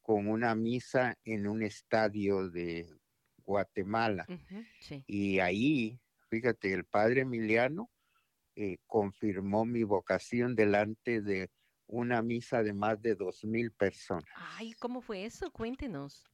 con 0.03 0.29
una 0.29 0.55
misa 0.55 1.17
en 1.25 1.47
un 1.47 1.63
estadio 1.63 2.49
de 2.51 2.87
Guatemala. 3.39 4.27
Y 5.07 5.39
ahí, 5.39 5.99
fíjate, 6.29 6.73
el 6.73 6.85
padre 6.85 7.23
Emiliano 7.23 7.91
eh, 8.57 8.79
confirmó 8.87 9.65
mi 9.65 9.83
vocación 9.83 10.55
delante 10.55 11.21
de 11.21 11.51
una 11.87 12.23
misa 12.23 12.63
de 12.63 12.73
más 12.73 13.01
de 13.03 13.15
dos 13.15 13.45
mil 13.45 13.73
personas. 13.73 14.25
Ay, 14.37 14.73
¿cómo 14.75 15.01
fue 15.01 15.25
eso? 15.25 15.51
Cuéntenos. 15.51 16.25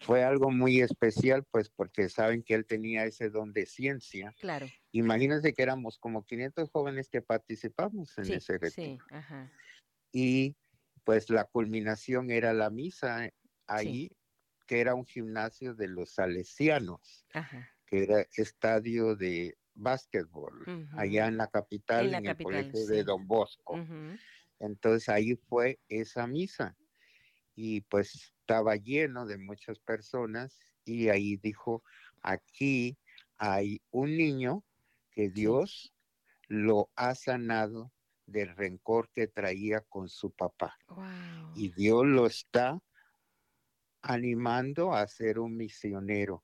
Fue 0.00 0.24
algo 0.24 0.50
muy 0.50 0.80
especial, 0.80 1.44
pues 1.50 1.70
porque 1.70 2.08
saben 2.08 2.42
que 2.42 2.54
él 2.54 2.66
tenía 2.66 3.04
ese 3.04 3.30
don 3.30 3.52
de 3.52 3.66
ciencia. 3.66 4.34
Claro. 4.40 4.66
Imagínense 4.92 5.54
que 5.54 5.62
éramos 5.62 5.98
como 5.98 6.24
500 6.24 6.70
jóvenes 6.70 7.08
que 7.08 7.22
participamos 7.22 8.16
en 8.18 8.32
ese 8.32 8.58
retiro. 8.58 8.70
Sí, 8.70 8.98
ajá. 9.10 9.50
Y 10.12 10.56
pues 11.04 11.30
la 11.30 11.44
culminación 11.44 12.30
era 12.30 12.52
la 12.52 12.70
misa 12.70 13.30
ahí, 13.66 14.10
que 14.66 14.80
era 14.80 14.94
un 14.94 15.06
gimnasio 15.06 15.74
de 15.74 15.88
los 15.88 16.10
salesianos, 16.10 17.26
que 17.86 18.02
era 18.02 18.26
estadio 18.36 19.16
de 19.16 19.56
básquetbol, 19.80 20.88
allá 20.96 21.26
en 21.26 21.36
la 21.36 21.48
capital, 21.48 22.14
en, 22.14 22.26
el 22.26 22.36
colegio 22.36 22.86
de 22.86 23.04
Don 23.04 23.26
Bosco. 23.26 23.78
Entonces 24.58 25.08
ahí 25.08 25.36
fue 25.36 25.80
esa 25.88 26.26
misa 26.26 26.76
y 27.54 27.80
pues 27.82 28.14
estaba 28.14 28.76
lleno 28.76 29.26
de 29.26 29.38
muchas 29.38 29.78
personas 29.80 30.58
y 30.84 31.08
ahí 31.08 31.36
dijo, 31.36 31.82
aquí 32.22 32.98
hay 33.38 33.80
un 33.90 34.16
niño 34.16 34.64
que 35.10 35.30
Dios 35.30 35.94
lo 36.48 36.90
ha 36.94 37.14
sanado 37.14 37.92
del 38.26 38.54
rencor 38.54 39.10
que 39.12 39.26
traía 39.26 39.80
con 39.80 40.08
su 40.08 40.30
papá. 40.30 40.76
Y 41.54 41.70
Dios 41.72 42.06
lo 42.06 42.26
está 42.26 42.80
animando 44.02 44.94
a 44.94 45.06
ser 45.06 45.38
un 45.38 45.56
misionero. 45.56 46.42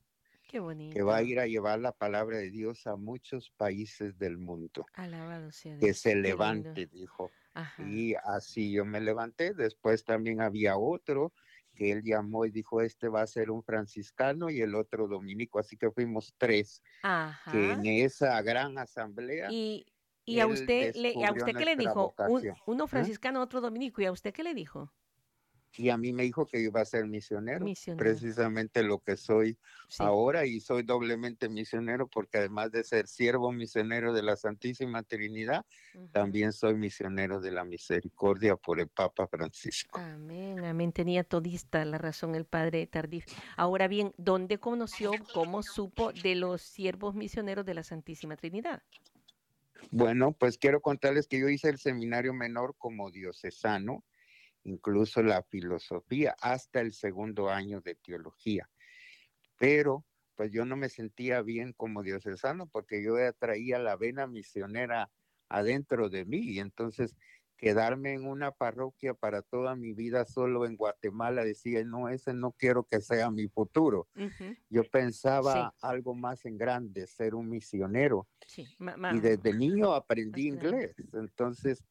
Qué 0.57 0.61
bonito. 0.61 0.95
Que 0.95 1.03
va 1.03 1.17
a 1.17 1.23
ir 1.23 1.39
a 1.39 1.47
llevar 1.47 1.81
la 1.81 1.93
palabra 1.93 2.39
de 2.39 2.51
Dios 2.51 2.87
a 2.87 2.97
muchos 2.97 3.51
países 3.59 4.17
del 4.17 4.39
mundo. 4.39 4.87
Alabado 4.95 5.53
sea 5.53 5.77
Dios. 5.77 5.87
Que 5.87 5.93
se 5.93 6.15
levante, 6.17 6.87
dijo. 6.87 7.31
Y 7.79 8.15
así 8.25 8.73
yo 8.73 8.87
me 8.87 9.03
levanté. 9.03 9.53
Después 9.53 10.03
también 10.03 10.41
había 10.41 10.79
otro 10.79 11.35
que 11.75 11.93
él 11.93 12.03
llamó 12.03 12.47
y 12.47 12.51
dijo, 12.51 12.81
este 12.81 13.09
va 13.09 13.21
a 13.21 13.27
ser 13.27 13.51
un 13.51 13.63
franciscano 13.63 14.49
y 14.49 14.63
el 14.63 14.75
otro 14.75 15.07
dominico. 15.09 15.59
Así 15.59 15.77
que 15.77 15.91
fuimos 15.91 16.35
tres. 16.39 16.83
Que 17.53 17.73
en 17.73 17.85
esa 17.85 18.41
gran 18.41 18.79
asamblea. 18.79 19.49
Y, 19.51 19.85
y 20.25 20.41
a 20.41 20.47
usted, 20.47 20.95
le, 20.95 21.23
¿a 21.23 21.33
usted 21.33 21.55
qué 21.55 21.67
le 21.67 21.77
dijo? 21.77 22.15
uno 22.65 22.85
¿Eh? 22.85 22.89
franciscano, 22.89 23.43
otro 23.43 23.61
dominico. 23.61 24.01
¿Y 24.01 24.07
a 24.07 24.13
usted 24.13 24.33
qué 24.33 24.43
le 24.43 24.55
dijo? 24.55 24.91
Y 25.79 25.91
a 25.91 25.97
mí 25.97 26.13
me 26.13 26.23
dijo 26.23 26.47
que 26.47 26.61
iba 26.61 26.81
a 26.81 26.85
ser 26.85 27.07
misionero, 27.07 27.67
precisamente 27.97 28.83
lo 28.83 28.99
que 28.99 29.17
soy 29.17 29.59
ahora 29.99 30.47
y 30.47 30.61
soy 30.61 30.83
doblemente 30.83 31.49
misionero 31.49 32.07
porque 32.07 32.39
además 32.39 32.73
de 32.73 32.85
ser 32.85 33.07
siervo 33.07 33.53
misionero 33.53 34.13
de 34.13 34.23
la 34.23 34.37
Santísima 34.37 35.03
Trinidad, 35.03 35.65
también 36.13 36.53
soy 36.53 36.75
misionero 36.75 37.41
de 37.41 37.53
la 37.53 37.65
misericordia 37.65 38.57
por 38.57 38.81
el 38.81 38.89
Papa 38.89 39.27
Francisco. 39.27 39.99
Amén, 39.99 40.65
amén. 40.65 40.93
Tenía 40.93 41.25
todista 41.25 41.85
la 41.85 41.99
razón 41.99 42.35
el 42.35 42.45
Padre 42.45 42.87
Tardif. 42.87 43.27
Ahora 43.57 43.89
bien, 43.89 44.13
¿dónde 44.17 44.59
conoció, 44.59 45.13
cómo 45.33 45.63
supo 45.63 46.13
de 46.13 46.35
los 46.35 46.63
siervos 46.63 47.15
misioneros 47.15 47.65
de 47.65 47.75
la 47.75 47.83
Santísima 47.83 48.37
Trinidad? 48.37 48.83
Bueno, 49.91 50.33
pues 50.33 50.59
quiero 50.59 50.81
contarles 50.81 51.27
que 51.27 51.39
yo 51.39 51.49
hice 51.49 51.69
el 51.69 51.79
seminario 51.79 52.33
menor 52.33 52.75
como 52.77 53.11
diocesano 53.11 54.05
incluso 54.67 55.23
la 55.23 55.43
filosofía, 55.45 56.37
hasta 56.41 56.81
el 56.81 56.93
segundo 56.93 57.49
año 57.49 57.81
de 57.81 57.95
teología. 57.95 58.69
Pero 59.59 60.05
pues 60.35 60.53
yo 60.53 60.65
no 60.67 60.77
me 60.77 60.89
sentía 60.89 61.41
bien 61.41 61.73
como 61.73 62.03
diocesano 62.03 62.67
porque 62.67 63.03
yo 63.03 63.17
ya 63.19 63.33
traía 63.33 63.79
la 63.79 63.97
vena 63.97 64.27
misionera 64.27 65.11
adentro 65.49 66.11
de 66.11 66.27
mí 66.27 66.39
y 66.39 66.59
entonces 66.59 67.17
quedarme 67.57 68.13
en 68.13 68.27
una 68.27 68.51
parroquia 68.51 69.15
para 69.15 69.41
toda 69.41 69.77
mi 69.77 69.95
vida 69.95 70.27
solo 70.27 70.67
en 70.67 70.77
Guatemala 70.77 71.43
decía, 71.43 71.83
no, 71.85 72.11
ese 72.11 72.35
no 72.35 72.53
quiero 72.53 72.85
que 72.85 73.01
sea 73.01 73.31
mi 73.31 73.49
futuro. 73.49 74.09
Yo 74.69 74.85
pensaba 74.91 75.75
algo 75.81 76.15
más 76.15 76.45
en 76.45 76.59
grande, 76.59 77.07
ser 77.07 77.35
un 77.35 77.49
misionero. 77.49 78.29
y 79.17 79.21
desde 79.21 79.55
niño 79.55 79.95
aprendí 79.95 80.49
inglés, 80.49 80.95
entonces 81.15 81.83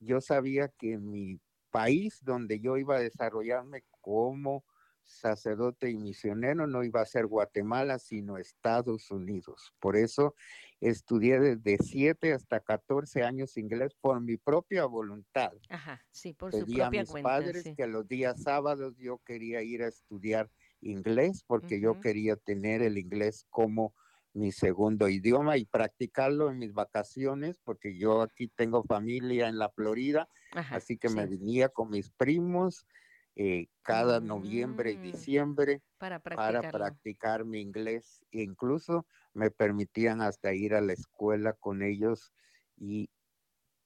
yo 0.00 0.20
sabía 0.20 0.68
que 0.68 0.98
mi 0.98 1.40
país 1.76 2.24
donde 2.24 2.58
yo 2.58 2.78
iba 2.78 2.96
a 2.96 3.00
desarrollarme 3.00 3.84
como 4.00 4.64
sacerdote 5.04 5.90
y 5.90 5.98
misionero 5.98 6.66
no 6.66 6.82
iba 6.82 7.02
a 7.02 7.06
ser 7.06 7.26
Guatemala, 7.26 7.98
sino 7.98 8.38
Estados 8.38 9.10
Unidos. 9.10 9.74
Por 9.78 9.94
eso 9.94 10.34
estudié 10.80 11.38
desde 11.38 11.76
7 11.78 12.32
hasta 12.32 12.60
14 12.60 13.22
años 13.22 13.58
inglés 13.58 13.94
por 14.00 14.22
mi 14.22 14.38
propia 14.38 14.86
voluntad. 14.86 15.52
Ajá, 15.68 16.02
sí, 16.10 16.32
por 16.32 16.50
su 16.50 16.60
propia 16.60 16.86
a 16.86 16.90
mis 16.90 17.12
padres 17.22 17.70
que 17.76 17.86
los 17.86 18.08
días 18.08 18.42
sábados 18.42 18.96
yo 18.96 19.18
quería 19.18 19.62
ir 19.62 19.82
a 19.82 19.88
estudiar 19.88 20.50
inglés 20.80 21.44
porque 21.46 21.78
yo 21.78 22.00
quería 22.00 22.36
tener 22.36 22.80
el 22.80 22.96
inglés 22.96 23.44
como 23.50 23.94
mi 24.36 24.52
segundo 24.52 25.08
idioma 25.08 25.56
y 25.56 25.64
practicarlo 25.64 26.50
en 26.50 26.58
mis 26.58 26.72
vacaciones, 26.72 27.58
porque 27.64 27.96
yo 27.96 28.22
aquí 28.22 28.48
tengo 28.48 28.84
familia 28.84 29.48
en 29.48 29.58
la 29.58 29.70
Florida, 29.70 30.28
así 30.70 30.98
que 30.98 31.08
me 31.08 31.26
venía 31.26 31.70
con 31.70 31.90
mis 31.90 32.10
primos 32.10 32.86
eh, 33.34 33.68
cada 33.82 34.20
noviembre 34.20 34.92
y 34.92 34.96
mm. 34.98 35.02
diciembre 35.02 35.82
para, 35.98 36.20
para, 36.20 36.70
practicar 36.70 37.44
mi 37.44 37.60
inglés. 37.60 38.22
E 38.30 38.42
incluso 38.42 39.06
me 39.32 39.50
permitían 39.50 40.20
hasta 40.20 40.54
ir 40.54 40.74
a 40.74 40.80
la 40.80 40.92
escuela 40.92 41.54
con 41.54 41.82
ellos 41.82 42.32
y 42.76 43.10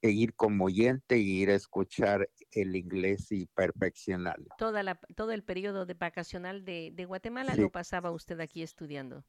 e 0.02 0.11
ir 0.11 0.35
como 0.35 0.64
oyente 0.64 1.19
y 1.19 1.42
ir 1.42 1.50
a 1.50 1.54
escuchar 1.54 2.30
el 2.52 2.75
inglés 2.75 3.30
y 3.30 3.47
perfeccionarlo. 3.47 4.49
Toda 4.57 4.83
la, 4.83 4.99
todo 5.14 5.33
el 5.33 5.42
periodo 5.45 5.85
de 5.85 5.95
vacacional 5.95 6.64
de, 6.64 7.04
Guatemala 7.07 7.54
lo 7.54 7.71
pasaba 7.71 8.11
usted 8.11 8.40
aquí 8.40 8.62
estudiando. 8.62 9.25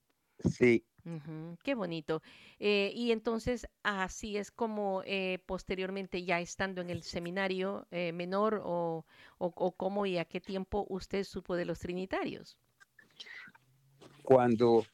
Sí. 0.49 0.83
qué 1.63 1.75
bonito. 1.75 2.21
Eh, 2.59 2.91
y 2.95 3.11
entonces 3.11 3.67
así 3.83 4.37
es 4.37 4.51
como 4.51 5.03
eh, 5.05 5.39
posteriormente 5.45 6.23
ya 6.23 6.39
estando 6.39 6.81
en 6.81 6.89
el 6.89 7.03
seminario 7.03 7.87
eh, 7.91 8.11
menor 8.11 8.61
o, 8.63 9.05
o, 9.37 9.71
cómo 9.75 10.05
y 10.05 10.17
a 10.17 10.25
qué 10.25 10.39
tiempo 10.39 10.85
usted 10.89 11.23
supo 11.23 11.55
de 11.55 11.65
los 11.65 11.79
trinitarios. 11.79 12.57
Cuando 14.23 14.85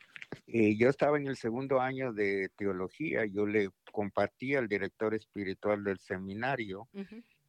yo 0.47 0.89
estaba 0.89 1.17
en 1.17 1.27
el 1.27 1.37
segundo 1.37 1.79
año 1.79 2.13
de 2.13 2.49
teología, 2.57 3.25
yo 3.25 3.45
le 3.45 3.69
compartí 3.91 4.55
al 4.55 4.67
director 4.67 5.13
espiritual 5.13 5.83
del 5.83 5.99
seminario 5.99 6.87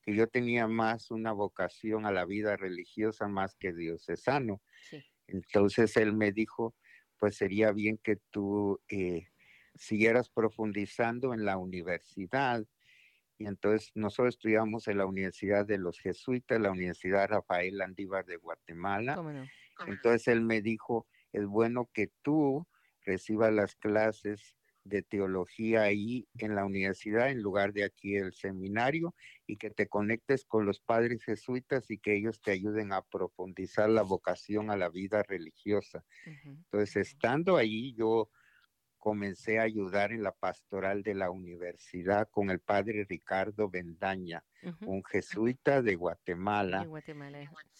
que 0.02 0.14
yo 0.14 0.26
tenía 0.26 0.66
más 0.66 1.10
una 1.10 1.32
vocación 1.32 2.06
a 2.06 2.12
la 2.12 2.24
vida 2.24 2.56
religiosa 2.56 3.28
más 3.28 3.56
que 3.56 3.72
diocesano. 3.72 4.60
Entonces 5.26 5.96
él 5.96 6.14
me 6.14 6.32
dijo, 6.32 6.74
pues 7.18 7.36
sería 7.36 7.72
bien 7.72 7.98
que 7.98 8.16
tú 8.30 8.80
eh, 8.88 9.28
siguieras 9.74 10.28
profundizando 10.30 11.34
en 11.34 11.44
la 11.44 11.56
universidad. 11.56 12.64
Y 13.38 13.46
entonces 13.46 13.92
nosotros 13.94 14.34
estudiamos 14.34 14.88
en 14.88 14.98
la 14.98 15.06
Universidad 15.06 15.64
de 15.64 15.78
los 15.78 16.00
Jesuitas, 16.00 16.60
la 16.60 16.72
Universidad 16.72 17.28
Rafael 17.28 17.80
Andívar 17.80 18.24
de 18.24 18.36
Guatemala. 18.36 19.48
Entonces 19.86 20.26
él 20.28 20.42
me 20.42 20.60
dijo, 20.60 21.06
es 21.32 21.46
bueno 21.46 21.88
que 21.92 22.10
tú 22.22 22.66
recibas 23.04 23.52
las 23.52 23.76
clases 23.76 24.57
de 24.88 25.02
teología 25.02 25.82
ahí 25.82 26.26
en 26.38 26.54
la 26.54 26.64
universidad 26.64 27.30
en 27.30 27.42
lugar 27.42 27.72
de 27.72 27.84
aquí 27.84 28.16
el 28.16 28.32
seminario 28.32 29.14
y 29.46 29.56
que 29.56 29.70
te 29.70 29.88
conectes 29.88 30.44
con 30.44 30.66
los 30.66 30.80
padres 30.80 31.22
jesuitas 31.24 31.90
y 31.90 31.98
que 31.98 32.16
ellos 32.16 32.40
te 32.40 32.52
ayuden 32.52 32.92
a 32.92 33.02
profundizar 33.02 33.88
la 33.88 34.02
vocación 34.02 34.70
a 34.70 34.76
la 34.76 34.88
vida 34.88 35.22
religiosa. 35.22 36.04
Entonces, 36.44 36.96
estando 36.96 37.56
ahí, 37.56 37.94
yo 37.94 38.30
comencé 38.98 39.58
a 39.58 39.62
ayudar 39.62 40.12
en 40.12 40.22
la 40.22 40.32
pastoral 40.32 41.02
de 41.02 41.14
la 41.14 41.30
universidad 41.30 42.28
con 42.30 42.50
el 42.50 42.60
padre 42.60 43.06
Ricardo 43.08 43.70
Bendaña, 43.70 44.44
un 44.82 45.02
jesuita 45.04 45.82
de 45.82 45.94
Guatemala. 45.94 46.86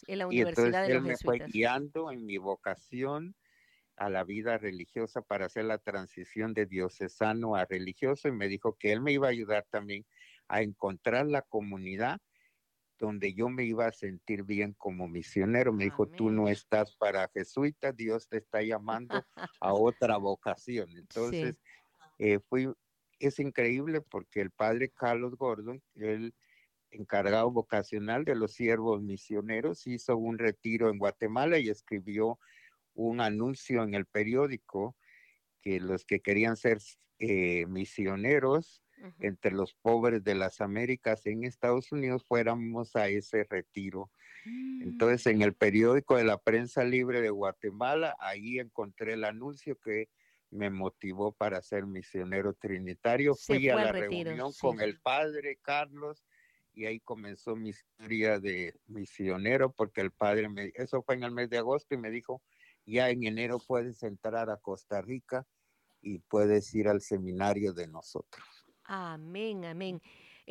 En 0.07 0.17
la 0.17 0.27
Universidad 0.27 0.31
y 0.31 0.39
entonces 0.39 0.89
él 0.89 1.01
me 1.01 1.17
fue 1.17 1.39
guiando 1.39 2.11
en 2.11 2.25
mi 2.25 2.37
vocación 2.37 3.35
a 3.99 4.09
la 4.09 4.23
vida 4.23 4.57
religiosa 4.57 5.21
para 5.21 5.45
hacer 5.45 5.65
la 5.65 5.77
transición 5.77 6.53
de 6.53 6.65
diocesano 6.65 7.55
a 7.55 7.65
religioso 7.65 8.29
y 8.29 8.31
me 8.31 8.47
dijo 8.47 8.77
que 8.77 8.93
él 8.93 9.01
me 9.01 9.11
iba 9.11 9.27
a 9.27 9.31
ayudar 9.31 9.67
también 9.69 10.05
a 10.47 10.61
encontrar 10.61 11.27
la 11.27 11.41
comunidad 11.41 12.21
donde 12.97 13.33
yo 13.33 13.49
me 13.49 13.63
iba 13.63 13.85
a 13.85 13.91
sentir 13.91 14.43
bien 14.43 14.73
como 14.77 15.07
misionero. 15.07 15.71
Me 15.71 15.85
dijo, 15.85 16.07
tú 16.07 16.31
no 16.31 16.49
estás 16.49 16.95
para 16.95 17.29
jesuita, 17.29 17.91
Dios 17.91 18.27
te 18.27 18.37
está 18.37 18.61
llamando 18.61 19.25
a 19.59 19.73
otra 19.73 20.17
vocación. 20.17 20.89
Entonces, 20.97 21.59
eh, 22.17 22.39
fui, 22.39 22.69
es 23.19 23.39
increíble 23.39 24.01
porque 24.01 24.41
el 24.41 24.51
padre 24.51 24.89
Carlos 24.89 25.35
Gordon, 25.35 25.81
él 25.95 26.33
encargado 26.91 27.51
vocacional 27.51 28.25
de 28.25 28.35
los 28.35 28.53
siervos 28.53 29.01
misioneros, 29.01 29.87
hizo 29.87 30.17
un 30.17 30.37
retiro 30.37 30.89
en 30.89 30.97
Guatemala 30.97 31.59
y 31.59 31.69
escribió 31.69 32.39
un 32.99 33.21
anuncio 33.21 33.83
en 33.83 33.93
el 33.93 34.05
periódico 34.05 34.95
que 35.61 35.79
los 35.79 36.05
que 36.05 36.19
querían 36.19 36.57
ser 36.57 36.79
eh, 37.19 37.65
misioneros 37.67 38.83
entre 39.19 39.51
los 39.51 39.73
pobres 39.75 40.25
de 40.25 40.35
las 40.35 40.59
Américas 40.59 41.25
en 41.25 41.45
Estados 41.45 41.93
Unidos 41.93 42.25
fuéramos 42.27 42.97
a 42.97 43.07
ese 43.07 43.45
retiro. 43.49 44.11
Entonces, 44.81 45.25
en 45.27 45.41
el 45.41 45.51
mm. 45.51 45.55
periódico 45.55 46.17
de 46.17 46.25
la 46.25 46.37
prensa 46.37 46.83
libre 46.83 47.21
de 47.21 47.29
Guatemala, 47.29 48.17
ahí 48.19 48.59
encontré 48.59 49.13
el 49.13 49.23
anuncio 49.23 49.77
que 49.77 50.09
me 50.51 50.69
motivó 50.69 51.31
para 51.31 51.61
ser 51.61 51.85
misionero 51.85 52.53
trinitario. 52.53 53.35
Fui 53.35 53.69
a 53.69 53.75
la 53.75 53.93
reunión 53.93 54.51
con 54.59 54.81
el 54.81 54.99
padre 54.99 55.57
Carlos 55.61 56.25
y 56.73 56.85
ahí 56.85 56.99
comenzó 56.99 57.55
mi 57.55 57.69
historia 57.69 58.39
de 58.39 58.73
misionero 58.87 59.71
porque 59.71 60.01
el 60.01 60.11
padre 60.11 60.49
me, 60.49 60.73
eso 60.75 61.01
fue 61.03 61.15
en 61.15 61.23
el 61.23 61.31
mes 61.31 61.49
de 61.49 61.59
agosto 61.59 61.95
y 61.95 61.97
me 61.97 62.09
dijo, 62.09 62.41
ya 62.85 63.09
en 63.09 63.23
enero 63.23 63.59
puedes 63.59 64.03
entrar 64.03 64.49
a 64.49 64.57
Costa 64.57 65.01
Rica 65.01 65.45
y 66.01 66.19
puedes 66.19 66.73
ir 66.73 66.87
al 66.87 67.01
seminario 67.01 67.73
de 67.73 67.87
nosotros. 67.87 68.45
Amén, 68.85 69.65
amén. 69.65 70.01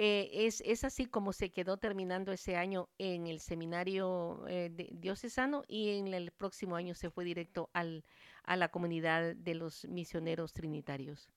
Eh, 0.00 0.46
es, 0.46 0.62
es, 0.64 0.84
así 0.84 1.06
como 1.06 1.32
se 1.32 1.50
quedó 1.50 1.76
terminando 1.76 2.30
ese 2.30 2.54
año 2.54 2.88
en 2.98 3.26
el 3.26 3.40
seminario 3.40 4.46
eh, 4.46 4.70
diocesano 4.92 5.64
y 5.66 5.98
en 5.98 6.14
el 6.14 6.30
próximo 6.30 6.76
año 6.76 6.94
se 6.94 7.10
fue 7.10 7.24
directo 7.24 7.68
al, 7.72 8.04
a 8.44 8.56
la 8.56 8.68
comunidad 8.68 9.34
de 9.34 9.54
los 9.54 9.86
misioneros 9.86 10.52
trinitarios. 10.52 11.28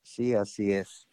Sí, 0.00 0.32
así 0.32 0.72
es. 0.72 1.06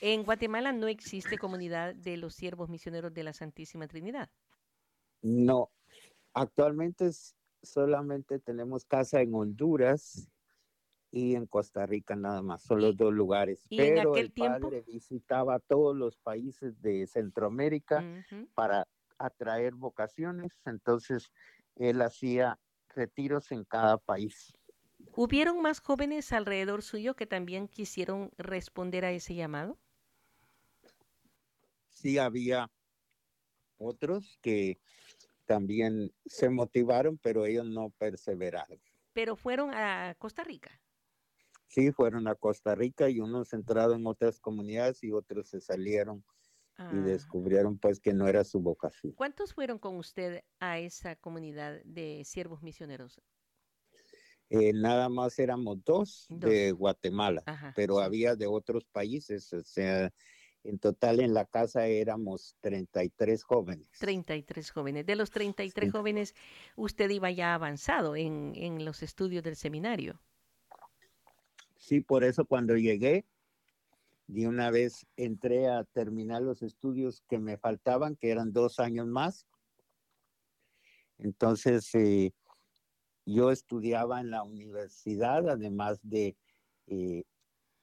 En 0.00 0.24
Guatemala 0.24 0.72
no 0.72 0.88
existe 0.88 1.38
comunidad 1.38 1.94
de 1.94 2.16
los 2.16 2.34
siervos 2.34 2.68
misioneros 2.68 3.14
de 3.14 3.22
la 3.22 3.32
Santísima 3.32 3.86
Trinidad. 3.86 4.28
No, 5.22 5.70
actualmente 6.34 7.10
solamente 7.68 8.38
tenemos 8.38 8.84
casa 8.84 9.20
en 9.20 9.34
Honduras 9.34 10.28
y 11.10 11.34
en 11.34 11.46
Costa 11.46 11.86
Rica 11.86 12.16
nada 12.16 12.42
más, 12.42 12.62
son 12.62 12.80
los 12.80 12.96
dos 12.96 13.12
lugares. 13.12 13.66
Pero 13.70 14.16
el 14.16 14.30
padre 14.30 14.82
visitaba 14.86 15.58
todos 15.58 15.96
los 15.96 16.16
países 16.16 16.80
de 16.82 17.06
Centroamérica 17.06 18.04
para 18.54 18.86
atraer 19.18 19.74
vocaciones, 19.74 20.52
entonces 20.64 21.30
él 21.76 22.02
hacía 22.02 22.58
retiros 22.94 23.52
en 23.52 23.64
cada 23.64 23.98
país. 23.98 24.52
¿Hubieron 25.14 25.62
más 25.62 25.80
jóvenes 25.80 26.32
alrededor 26.32 26.82
suyo 26.82 27.14
que 27.14 27.26
también 27.26 27.68
quisieron 27.68 28.30
responder 28.36 29.04
a 29.04 29.12
ese 29.12 29.34
llamado? 29.34 29.78
Sí, 31.88 32.18
había 32.18 32.70
otros 33.78 34.38
que 34.42 34.78
también 35.48 36.12
se 36.26 36.50
motivaron, 36.50 37.18
pero 37.18 37.46
ellos 37.46 37.66
no 37.66 37.88
perseveraron. 37.98 38.78
Pero 39.14 39.34
fueron 39.34 39.72
a 39.72 40.14
Costa 40.18 40.44
Rica. 40.44 40.70
Sí, 41.66 41.90
fueron 41.90 42.28
a 42.28 42.34
Costa 42.34 42.74
Rica 42.74 43.08
y 43.08 43.20
unos 43.20 43.54
entraron 43.54 44.00
en 44.00 44.06
otras 44.06 44.38
comunidades 44.38 45.02
y 45.02 45.10
otros 45.10 45.48
se 45.48 45.60
salieron 45.60 46.22
y 46.78 46.82
ah. 46.82 46.92
descubrieron 46.92 47.78
pues 47.78 47.98
que 47.98 48.12
no 48.12 48.28
era 48.28 48.44
su 48.44 48.60
vocación. 48.60 49.14
¿Cuántos 49.14 49.54
fueron 49.54 49.78
con 49.78 49.96
usted 49.96 50.42
a 50.60 50.78
esa 50.78 51.16
comunidad 51.16 51.80
de 51.84 52.22
siervos 52.24 52.62
misioneros? 52.62 53.20
Eh, 54.50 54.72
nada 54.74 55.08
más 55.08 55.38
éramos 55.38 55.82
dos, 55.82 56.26
de 56.30 56.72
Guatemala, 56.72 57.42
pero 57.74 58.00
había 58.00 58.36
de 58.36 58.46
otros 58.46 58.84
países, 58.86 59.52
o 59.52 59.62
sea, 59.62 60.10
en 60.64 60.78
total 60.78 61.20
en 61.20 61.34
la 61.34 61.44
casa 61.44 61.86
éramos 61.86 62.56
33 62.60 63.42
jóvenes. 63.42 63.88
33 63.98 64.70
jóvenes. 64.70 65.06
De 65.06 65.16
los 65.16 65.30
33 65.30 65.90
jóvenes, 65.90 66.34
usted 66.76 67.10
iba 67.10 67.30
ya 67.30 67.54
avanzado 67.54 68.16
en, 68.16 68.52
en 68.54 68.84
los 68.84 69.02
estudios 69.02 69.42
del 69.42 69.56
seminario. 69.56 70.20
Sí, 71.76 72.00
por 72.00 72.24
eso 72.24 72.44
cuando 72.44 72.76
llegué, 72.76 73.24
de 74.28 74.46
una 74.46 74.70
vez 74.70 75.06
entré 75.16 75.68
a 75.68 75.84
terminar 75.84 76.42
los 76.42 76.62
estudios 76.62 77.22
que 77.28 77.38
me 77.38 77.56
faltaban, 77.56 78.14
que 78.14 78.30
eran 78.30 78.52
dos 78.52 78.78
años 78.78 79.06
más. 79.06 79.46
Entonces, 81.16 81.94
eh, 81.94 82.32
yo 83.24 83.50
estudiaba 83.50 84.20
en 84.20 84.30
la 84.30 84.42
universidad, 84.42 85.48
además 85.48 85.98
de 86.02 86.36
eh, 86.86 87.24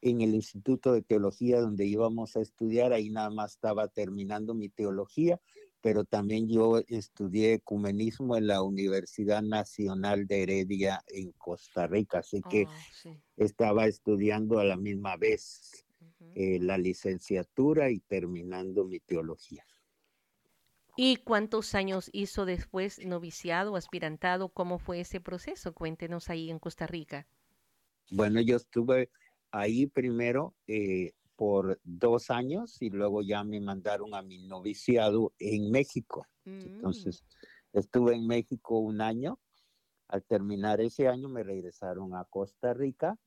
en 0.01 0.21
el 0.21 0.35
Instituto 0.35 0.93
de 0.93 1.01
Teología 1.01 1.61
donde 1.61 1.85
íbamos 1.85 2.35
a 2.35 2.41
estudiar, 2.41 2.93
ahí 2.93 3.09
nada 3.09 3.29
más 3.29 3.53
estaba 3.53 3.87
terminando 3.87 4.53
mi 4.53 4.69
teología, 4.69 5.39
pero 5.81 6.03
también 6.03 6.47
yo 6.47 6.81
estudié 6.87 7.53
ecumenismo 7.53 8.35
en 8.37 8.47
la 8.47 8.61
Universidad 8.61 9.41
Nacional 9.41 10.25
de 10.27 10.43
Heredia 10.43 11.03
en 11.07 11.31
Costa 11.33 11.87
Rica, 11.87 12.19
así 12.19 12.41
que 12.49 12.65
oh, 12.65 13.15
estaba 13.37 13.85
estudiando 13.85 14.59
a 14.59 14.63
la 14.63 14.77
misma 14.77 15.15
vez 15.17 15.85
eh, 16.33 16.59
la 16.59 16.77
licenciatura 16.77 17.91
y 17.91 17.99
terminando 17.99 18.85
mi 18.85 18.99
teología. 18.99 19.63
¿Y 20.97 21.17
cuántos 21.17 21.75
años 21.75 22.09
hizo 22.13 22.45
después 22.45 23.05
noviciado, 23.05 23.75
aspirantado? 23.75 24.49
¿Cómo 24.49 24.79
fue 24.79 25.01
ese 25.01 25.19
proceso? 25.19 25.73
Cuéntenos 25.73 26.29
ahí 26.29 26.49
en 26.49 26.57
Costa 26.57 26.87
Rica. 26.87 27.27
Bueno, 28.11 28.39
yo 28.39 28.55
estuve 28.55 29.09
ahí 29.51 29.87
primero 29.87 30.55
eh, 30.67 31.13
por 31.35 31.79
dos 31.83 32.29
años 32.29 32.81
y 32.81 32.89
luego 32.89 33.21
ya 33.21 33.43
me 33.43 33.59
mandaron 33.59 34.13
a 34.13 34.21
mi 34.21 34.39
noviciado 34.47 35.33
en 35.39 35.71
México. 35.71 36.25
Mm. 36.45 36.61
Entonces, 36.61 37.23
estuve 37.73 38.15
en 38.15 38.27
México 38.27 38.79
un 38.79 39.01
año. 39.01 39.39
Al 40.07 40.23
terminar 40.23 40.81
ese 40.81 41.07
año 41.07 41.29
me 41.29 41.43
regresaron 41.43 42.15
a 42.15 42.25
Costa 42.25 42.73
Rica. 42.73 43.17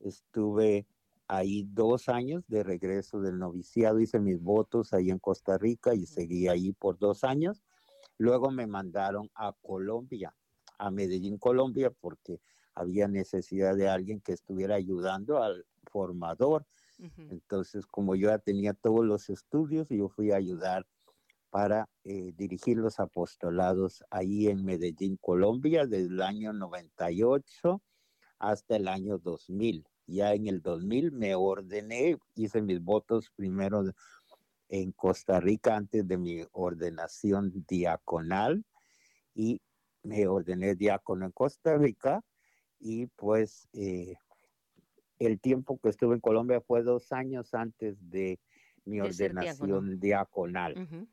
Estuve 0.00 0.86
ahí 1.28 1.64
dos 1.70 2.08
años 2.08 2.44
de 2.48 2.62
regreso 2.62 3.20
del 3.20 3.38
noviciado. 3.38 4.00
Hice 4.00 4.18
mis 4.18 4.40
votos 4.40 4.92
ahí 4.92 5.10
en 5.10 5.18
Costa 5.18 5.58
Rica 5.58 5.94
y 5.94 6.06
seguí 6.06 6.48
ahí 6.48 6.72
por 6.72 6.98
dos 6.98 7.24
años. 7.24 7.62
Luego 8.18 8.50
me 8.50 8.66
mandaron 8.66 9.30
a 9.34 9.52
Colombia, 9.62 10.34
a 10.78 10.90
Medellín, 10.90 11.38
Colombia, 11.38 11.90
porque 11.90 12.40
había 12.74 13.08
necesidad 13.08 13.76
de 13.76 13.88
alguien 13.88 14.20
que 14.20 14.32
estuviera 14.32 14.74
ayudando 14.74 15.42
al 15.42 15.64
formador 15.84 16.66
entonces, 16.98 17.86
como 17.86 18.14
yo 18.14 18.28
ya 18.28 18.38
tenía 18.38 18.74
todos 18.74 19.04
los 19.04 19.28
estudios, 19.28 19.88
yo 19.88 20.08
fui 20.08 20.30
a 20.30 20.36
ayudar 20.36 20.86
para 21.50 21.88
eh, 22.04 22.32
dirigir 22.36 22.78
los 22.78 23.00
apostolados 23.00 24.04
ahí 24.10 24.46
en 24.46 24.64
Medellín, 24.64 25.18
Colombia, 25.20 25.86
desde 25.86 26.06
el 26.06 26.22
año 26.22 26.52
98 26.52 27.82
hasta 28.38 28.76
el 28.76 28.88
año 28.88 29.18
2000. 29.18 29.84
Ya 30.06 30.32
en 30.32 30.46
el 30.46 30.62
2000 30.62 31.12
me 31.12 31.34
ordené, 31.34 32.18
hice 32.34 32.62
mis 32.62 32.80
votos 32.80 33.30
primero 33.34 33.82
en 34.68 34.92
Costa 34.92 35.40
Rica 35.40 35.76
antes 35.76 36.06
de 36.06 36.16
mi 36.16 36.44
ordenación 36.52 37.64
diaconal 37.68 38.64
y 39.34 39.60
me 40.02 40.26
ordené 40.26 40.74
diácono 40.74 41.26
en 41.26 41.32
Costa 41.32 41.76
Rica 41.76 42.22
y 42.82 43.06
pues 43.06 43.68
eh, 43.72 44.16
el 45.20 45.40
tiempo 45.40 45.78
que 45.78 45.88
estuve 45.88 46.14
en 46.16 46.20
Colombia 46.20 46.60
fue 46.60 46.82
dos 46.82 47.12
años 47.12 47.54
antes 47.54 47.96
de 48.10 48.40
mi 48.84 49.00
ordenación 49.00 50.00
diaconal. 50.00 51.08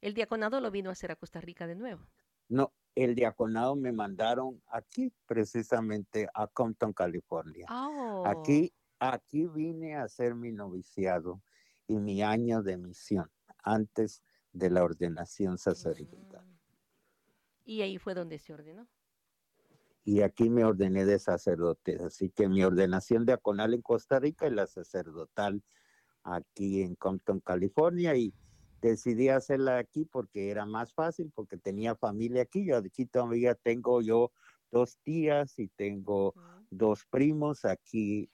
¿El 0.00 0.14
diaconado 0.14 0.60
lo 0.60 0.72
vino 0.72 0.90
a 0.90 0.92
hacer 0.92 1.12
a 1.12 1.16
Costa 1.16 1.40
Rica 1.40 1.68
de 1.68 1.76
nuevo? 1.76 2.04
No, 2.48 2.72
el 2.96 3.14
diaconado 3.14 3.76
me 3.76 3.92
mandaron 3.92 4.60
aquí, 4.66 5.12
precisamente 5.26 6.26
a 6.34 6.48
Compton, 6.48 6.92
California. 6.92 7.66
Oh. 7.70 8.24
Aquí, 8.26 8.72
aquí 8.98 9.46
vine 9.46 9.94
a 9.94 10.02
hacer 10.02 10.34
mi 10.34 10.50
noviciado 10.50 11.40
y 11.86 11.96
mi 11.98 12.22
año 12.22 12.62
de 12.62 12.76
misión 12.76 13.30
antes 13.62 14.24
de 14.52 14.70
la 14.70 14.82
ordenación 14.82 15.58
sacerdotal. 15.58 16.44
Mm. 16.44 16.58
Y 17.66 17.82
ahí 17.82 17.98
fue 17.98 18.14
donde 18.14 18.40
se 18.40 18.52
ordenó 18.52 18.88
y 20.04 20.22
aquí 20.22 20.48
me 20.50 20.64
ordené 20.64 21.04
de 21.04 21.18
sacerdote. 21.18 21.98
Así 22.04 22.30
que 22.30 22.48
mi 22.48 22.64
ordenación 22.64 23.26
diaconal 23.26 23.74
en 23.74 23.82
Costa 23.82 24.18
Rica 24.18 24.46
y 24.46 24.50
la 24.50 24.66
sacerdotal 24.66 25.62
aquí 26.22 26.82
en 26.82 26.94
Compton, 26.94 27.40
California. 27.40 28.16
Y 28.16 28.32
decidí 28.80 29.28
hacerla 29.28 29.78
aquí 29.78 30.06
porque 30.06 30.50
era 30.50 30.64
más 30.64 30.94
fácil, 30.94 31.30
porque 31.34 31.58
tenía 31.58 31.94
familia 31.94 32.42
aquí. 32.42 32.64
Yo 32.64 32.78
aquí 32.78 33.06
todavía 33.06 33.54
tengo 33.54 34.00
yo 34.00 34.32
dos 34.70 34.98
tías 35.02 35.58
y 35.58 35.68
tengo 35.68 36.34
dos 36.70 37.04
primos 37.10 37.64
aquí 37.64 38.30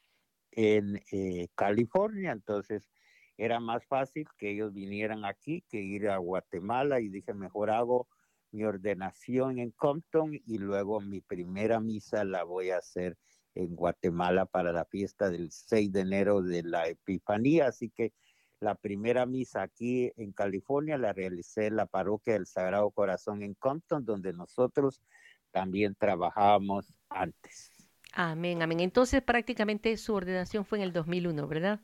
en 0.52 1.02
eh, 1.10 1.48
California. 1.54 2.32
Entonces 2.32 2.88
era 3.36 3.60
más 3.60 3.84
fácil 3.86 4.26
que 4.38 4.52
ellos 4.52 4.72
vinieran 4.72 5.24
aquí 5.24 5.62
que 5.68 5.82
ir 5.82 6.08
a 6.08 6.18
Guatemala 6.18 7.00
y 7.00 7.08
dije, 7.08 7.34
mejor 7.34 7.70
hago 7.70 8.08
mi 8.52 8.64
ordenación 8.64 9.58
en 9.58 9.70
Compton 9.72 10.34
y 10.46 10.58
luego 10.58 11.00
mi 11.00 11.20
primera 11.20 11.80
misa 11.80 12.24
la 12.24 12.44
voy 12.44 12.70
a 12.70 12.78
hacer 12.78 13.16
en 13.54 13.74
Guatemala 13.74 14.46
para 14.46 14.72
la 14.72 14.84
fiesta 14.84 15.30
del 15.30 15.50
6 15.50 15.92
de 15.92 16.00
enero 16.00 16.42
de 16.42 16.62
la 16.62 16.88
Epifanía. 16.88 17.68
Así 17.68 17.90
que 17.90 18.12
la 18.60 18.74
primera 18.74 19.26
misa 19.26 19.62
aquí 19.62 20.12
en 20.16 20.32
California 20.32 20.98
la 20.98 21.12
realicé 21.12 21.66
en 21.66 21.76
la 21.76 21.86
parroquia 21.86 22.34
del 22.34 22.46
Sagrado 22.46 22.90
Corazón 22.90 23.42
en 23.42 23.54
Compton, 23.54 24.04
donde 24.04 24.32
nosotros 24.32 25.02
también 25.50 25.94
trabajábamos 25.94 26.92
antes. 27.08 27.72
Amén, 28.12 28.62
amén. 28.62 28.80
Entonces 28.80 29.22
prácticamente 29.22 29.96
su 29.96 30.14
ordenación 30.14 30.64
fue 30.64 30.78
en 30.78 30.84
el 30.84 30.92
2001, 30.92 31.46
¿verdad? 31.48 31.80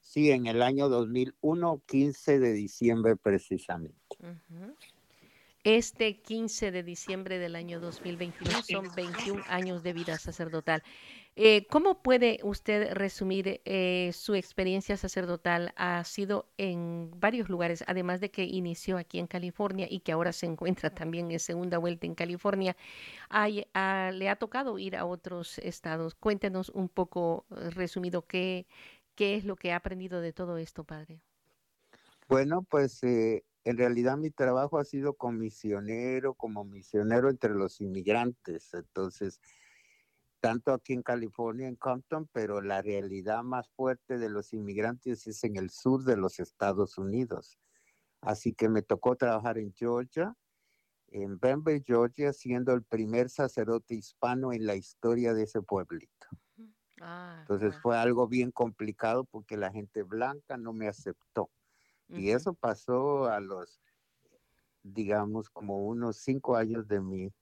Sí, 0.00 0.30
en 0.30 0.46
el 0.46 0.62
año 0.62 0.88
2001, 0.88 1.82
15 1.86 2.38
de 2.38 2.52
diciembre 2.52 3.16
precisamente. 3.16 4.16
Este 5.64 6.22
15 6.22 6.70
de 6.70 6.82
diciembre 6.82 7.38
del 7.38 7.54
año 7.54 7.80
2021 7.80 8.62
son 8.62 8.88
21 8.96 9.42
años 9.46 9.82
de 9.82 9.92
vida 9.92 10.16
sacerdotal. 10.16 10.82
Eh, 11.36 11.66
¿Cómo 11.68 12.02
puede 12.02 12.40
usted 12.42 12.94
resumir 12.94 13.60
eh, 13.66 14.10
su 14.14 14.34
experiencia 14.34 14.96
sacerdotal? 14.96 15.74
Ha 15.76 16.02
sido 16.04 16.48
en 16.56 17.10
varios 17.14 17.50
lugares, 17.50 17.84
además 17.86 18.20
de 18.20 18.30
que 18.30 18.44
inició 18.44 18.96
aquí 18.96 19.18
en 19.18 19.26
California 19.26 19.86
y 19.88 20.00
que 20.00 20.12
ahora 20.12 20.32
se 20.32 20.46
encuentra 20.46 20.88
también 20.94 21.30
en 21.30 21.38
segunda 21.38 21.76
vuelta 21.76 22.06
en 22.06 22.14
California. 22.14 22.74
Ah, 23.28 24.10
¿Le 24.14 24.28
ha 24.30 24.36
tocado 24.36 24.78
ir 24.78 24.96
a 24.96 25.04
otros 25.04 25.58
estados? 25.58 26.14
Cuéntenos 26.14 26.70
un 26.70 26.88
poco 26.88 27.44
eh, 27.50 27.68
resumido 27.68 28.26
qué, 28.26 28.66
qué 29.14 29.36
es 29.36 29.44
lo 29.44 29.56
que 29.56 29.72
ha 29.72 29.76
aprendido 29.76 30.22
de 30.22 30.32
todo 30.32 30.56
esto, 30.56 30.84
padre. 30.84 31.20
Bueno, 32.28 32.62
pues 32.62 33.02
en 33.64 33.76
realidad 33.78 34.16
mi 34.16 34.30
trabajo 34.30 34.78
ha 34.78 34.84
sido 34.84 35.14
como 35.14 35.38
misionero, 35.38 36.34
como 36.34 36.64
misionero 36.64 37.30
entre 37.30 37.54
los 37.54 37.80
inmigrantes. 37.80 38.72
Entonces, 38.74 39.40
tanto 40.40 40.72
aquí 40.72 40.94
en 40.94 41.02
California, 41.02 41.68
en 41.68 41.76
Compton, 41.76 42.28
pero 42.32 42.62
la 42.62 42.82
realidad 42.82 43.42
más 43.42 43.68
fuerte 43.70 44.18
de 44.18 44.30
los 44.30 44.52
inmigrantes 44.52 45.26
es 45.26 45.44
en 45.44 45.56
el 45.56 45.70
sur 45.70 46.04
de 46.04 46.16
los 46.16 46.40
Estados 46.40 46.98
Unidos. 46.98 47.58
Así 48.22 48.54
que 48.54 48.68
me 48.68 48.82
tocó 48.82 49.16
trabajar 49.16 49.58
en 49.58 49.72
Georgia, 49.74 50.34
en 51.08 51.38
Denver, 51.38 51.82
Georgia, 51.84 52.32
siendo 52.32 52.72
el 52.72 52.84
primer 52.84 53.30
sacerdote 53.30 53.94
hispano 53.94 54.52
en 54.52 54.66
la 54.66 54.76
historia 54.76 55.34
de 55.34 55.44
ese 55.44 55.62
pueblito. 55.62 56.28
Ah, 57.00 57.40
Entonces 57.42 57.78
fue 57.82 57.98
algo 57.98 58.28
bien 58.28 58.50
complicado 58.50 59.24
porque 59.24 59.56
la 59.56 59.70
gente 59.72 60.02
blanca 60.02 60.56
no 60.56 60.72
me 60.72 60.88
aceptó. 60.88 61.50
Y 62.12 62.30
eso 62.30 62.54
pasó 62.54 63.26
a 63.26 63.40
los, 63.40 63.80
digamos, 64.82 65.48
como 65.50 65.86
unos 65.86 66.16
cinco 66.16 66.56
años 66.56 66.88
de 66.88 67.00
mi 67.00 67.32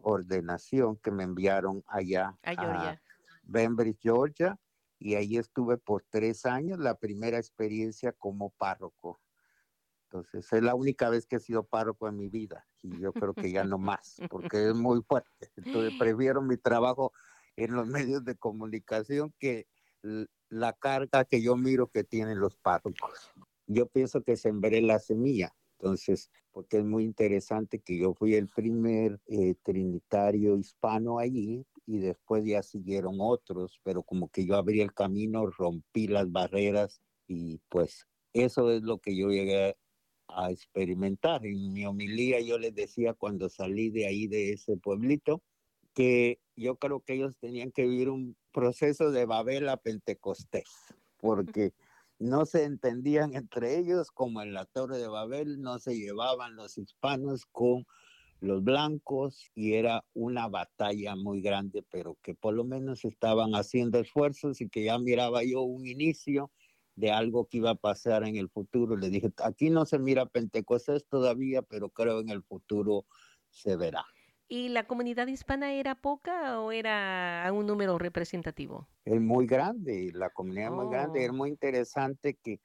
ordenación 0.00 0.96
que 0.96 1.10
me 1.10 1.24
enviaron 1.24 1.84
allá 1.86 2.36
a, 2.42 2.54
Georgia. 2.54 3.02
Georgia, 4.00 4.58
y 4.98 5.14
ahí 5.14 5.36
estuve 5.36 5.76
por 5.76 6.04
tres 6.08 6.46
años, 6.46 6.78
la 6.78 6.94
primera 6.94 7.38
experiencia 7.38 8.12
como 8.12 8.50
párroco. 8.50 9.20
Entonces, 10.04 10.50
es 10.52 10.62
la 10.62 10.74
única 10.74 11.10
vez 11.10 11.26
que 11.26 11.36
he 11.36 11.40
sido 11.40 11.64
párroco 11.64 12.08
en 12.08 12.16
mi 12.16 12.28
vida 12.28 12.66
y 12.82 12.98
yo 12.98 13.12
creo 13.12 13.34
que 13.34 13.52
ya 13.52 13.64
no 13.64 13.78
más, 13.78 14.16
porque 14.30 14.68
es 14.68 14.74
muy 14.74 15.02
fuerte. 15.02 15.52
Entonces, 15.56 15.92
prefiero 15.98 16.40
mi 16.40 16.56
trabajo 16.56 17.12
en 17.56 17.74
los 17.74 17.86
medios 17.86 18.24
de 18.24 18.34
comunicación 18.36 19.34
que 19.38 19.66
la 20.48 20.72
carga 20.72 21.24
que 21.24 21.42
yo 21.42 21.56
miro 21.56 21.88
que 21.88 22.04
tienen 22.04 22.40
los 22.40 22.56
párrocos 22.56 23.32
yo 23.68 23.86
pienso 23.86 24.22
que 24.22 24.36
sembré 24.36 24.80
la 24.82 24.98
semilla. 24.98 25.54
Entonces, 25.78 26.30
porque 26.50 26.78
es 26.78 26.84
muy 26.84 27.04
interesante 27.04 27.78
que 27.78 27.96
yo 27.96 28.12
fui 28.14 28.34
el 28.34 28.48
primer 28.48 29.20
eh, 29.26 29.54
trinitario 29.62 30.56
hispano 30.56 31.20
allí 31.20 31.64
y 31.86 31.98
después 31.98 32.44
ya 32.44 32.64
siguieron 32.64 33.18
otros, 33.20 33.78
pero 33.84 34.02
como 34.02 34.28
que 34.28 34.44
yo 34.44 34.56
abrí 34.56 34.80
el 34.80 34.92
camino, 34.92 35.46
rompí 35.46 36.08
las 36.08 36.32
barreras 36.32 37.00
y 37.28 37.60
pues 37.68 38.08
eso 38.32 38.72
es 38.72 38.82
lo 38.82 38.98
que 38.98 39.16
yo 39.16 39.28
llegué 39.28 39.76
a 40.26 40.50
experimentar. 40.50 41.46
En 41.46 41.72
mi 41.72 41.86
homilía 41.86 42.40
yo 42.40 42.58
les 42.58 42.74
decía 42.74 43.14
cuando 43.14 43.48
salí 43.48 43.90
de 43.90 44.06
ahí, 44.06 44.26
de 44.26 44.52
ese 44.54 44.76
pueblito, 44.76 45.42
que 45.94 46.40
yo 46.56 46.76
creo 46.76 47.00
que 47.00 47.14
ellos 47.14 47.36
tenían 47.38 47.70
que 47.70 47.86
vivir 47.86 48.08
un 48.08 48.36
proceso 48.52 49.12
de 49.12 49.26
Babel 49.26 49.68
a 49.68 49.76
Pentecostés, 49.76 50.68
porque 51.18 51.72
no 52.18 52.46
se 52.46 52.64
entendían 52.64 53.34
entre 53.34 53.78
ellos, 53.78 54.10
como 54.10 54.42
en 54.42 54.52
la 54.52 54.64
Torre 54.64 54.98
de 54.98 55.08
Babel, 55.08 55.60
no 55.60 55.78
se 55.78 55.96
llevaban 55.96 56.56
los 56.56 56.78
hispanos 56.78 57.46
con 57.46 57.86
los 58.40 58.62
blancos 58.62 59.50
y 59.54 59.74
era 59.74 60.04
una 60.14 60.48
batalla 60.48 61.16
muy 61.16 61.40
grande, 61.40 61.84
pero 61.90 62.16
que 62.22 62.34
por 62.34 62.54
lo 62.54 62.64
menos 62.64 63.04
estaban 63.04 63.54
haciendo 63.54 63.98
esfuerzos 63.98 64.60
y 64.60 64.68
que 64.68 64.84
ya 64.84 64.98
miraba 64.98 65.42
yo 65.42 65.62
un 65.62 65.86
inicio 65.86 66.52
de 66.94 67.12
algo 67.12 67.46
que 67.46 67.58
iba 67.58 67.70
a 67.70 67.74
pasar 67.76 68.24
en 68.24 68.36
el 68.36 68.48
futuro. 68.48 68.96
Le 68.96 69.10
dije, 69.10 69.32
aquí 69.42 69.70
no 69.70 69.86
se 69.86 69.98
mira 69.98 70.26
Pentecostés 70.26 71.06
todavía, 71.06 71.62
pero 71.62 71.90
creo 71.90 72.20
en 72.20 72.28
el 72.28 72.42
futuro 72.42 73.06
se 73.50 73.76
verá. 73.76 74.04
¿Y 74.50 74.70
la 74.70 74.86
comunidad 74.86 75.26
hispana 75.26 75.74
era 75.74 75.94
poca 75.94 76.58
o 76.60 76.72
era 76.72 77.48
un 77.52 77.66
número 77.66 77.98
representativo? 77.98 78.88
Es 79.04 79.20
muy 79.20 79.46
grande, 79.46 80.10
la 80.14 80.30
comunidad 80.30 80.68
es 80.68 80.72
muy 80.72 80.88
grande, 80.90 81.24
es 81.24 81.30
oh. 81.30 81.34
muy 81.34 81.50
interesante 81.50 82.38
que 82.42 82.58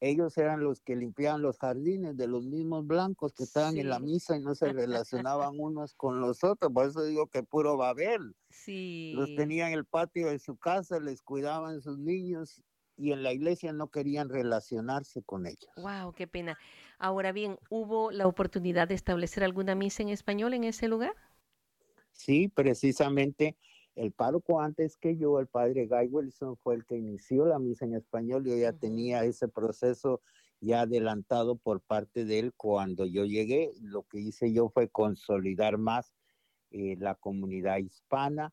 ellos 0.00 0.36
eran 0.36 0.64
los 0.64 0.80
que 0.80 0.96
limpiaban 0.96 1.42
los 1.42 1.58
jardines 1.58 2.16
de 2.16 2.26
los 2.26 2.46
mismos 2.46 2.86
blancos 2.86 3.32
que 3.34 3.44
estaban 3.44 3.76
en 3.76 3.88
la 3.88 4.00
misa 4.00 4.36
y 4.36 4.40
no 4.40 4.54
se 4.54 4.72
relacionaban 4.72 5.54
unos 5.60 5.94
con 5.94 6.20
los 6.20 6.42
otros, 6.42 6.72
por 6.72 6.88
eso 6.88 7.04
digo 7.04 7.28
que 7.28 7.44
puro 7.44 7.76
Babel. 7.76 8.34
Sí. 8.50 9.12
Los 9.14 9.34
tenían 9.36 9.68
en 9.68 9.78
el 9.78 9.84
patio 9.84 10.28
de 10.28 10.40
su 10.40 10.56
casa, 10.56 10.98
les 10.98 11.22
cuidaban 11.22 11.80
sus 11.80 11.98
niños 11.98 12.62
y 12.96 13.12
en 13.12 13.22
la 13.22 13.32
iglesia 13.32 13.72
no 13.72 13.88
querían 13.88 14.28
relacionarse 14.28 15.22
con 15.22 15.46
ellos. 15.46 15.70
Wow, 15.76 16.12
qué 16.14 16.26
pena. 16.26 16.58
Ahora 16.98 17.30
bien, 17.30 17.58
¿hubo 17.70 18.10
la 18.10 18.26
oportunidad 18.26 18.88
de 18.88 18.94
establecer 18.94 19.44
alguna 19.44 19.76
misa 19.76 20.02
en 20.02 20.08
español 20.08 20.52
en 20.52 20.64
ese 20.64 20.88
lugar? 20.88 21.14
Sí, 22.18 22.48
precisamente 22.48 23.56
el 23.94 24.10
párroco 24.10 24.60
antes 24.60 24.96
que 24.96 25.16
yo, 25.16 25.38
el 25.38 25.46
padre 25.46 25.86
Guy 25.86 26.08
Wilson, 26.08 26.56
fue 26.56 26.74
el 26.74 26.84
que 26.84 26.96
inició 26.96 27.46
la 27.46 27.60
misa 27.60 27.84
en 27.84 27.94
español. 27.94 28.44
Yo 28.44 28.56
ya 28.56 28.72
tenía 28.72 29.22
ese 29.24 29.46
proceso 29.46 30.20
ya 30.60 30.80
adelantado 30.80 31.56
por 31.56 31.80
parte 31.80 32.24
de 32.24 32.40
él 32.40 32.52
cuando 32.56 33.06
yo 33.06 33.24
llegué. 33.24 33.70
Lo 33.80 34.02
que 34.02 34.18
hice 34.18 34.52
yo 34.52 34.68
fue 34.68 34.88
consolidar 34.88 35.78
más 35.78 36.12
eh, 36.72 36.96
la 36.98 37.14
comunidad 37.14 37.78
hispana 37.78 38.52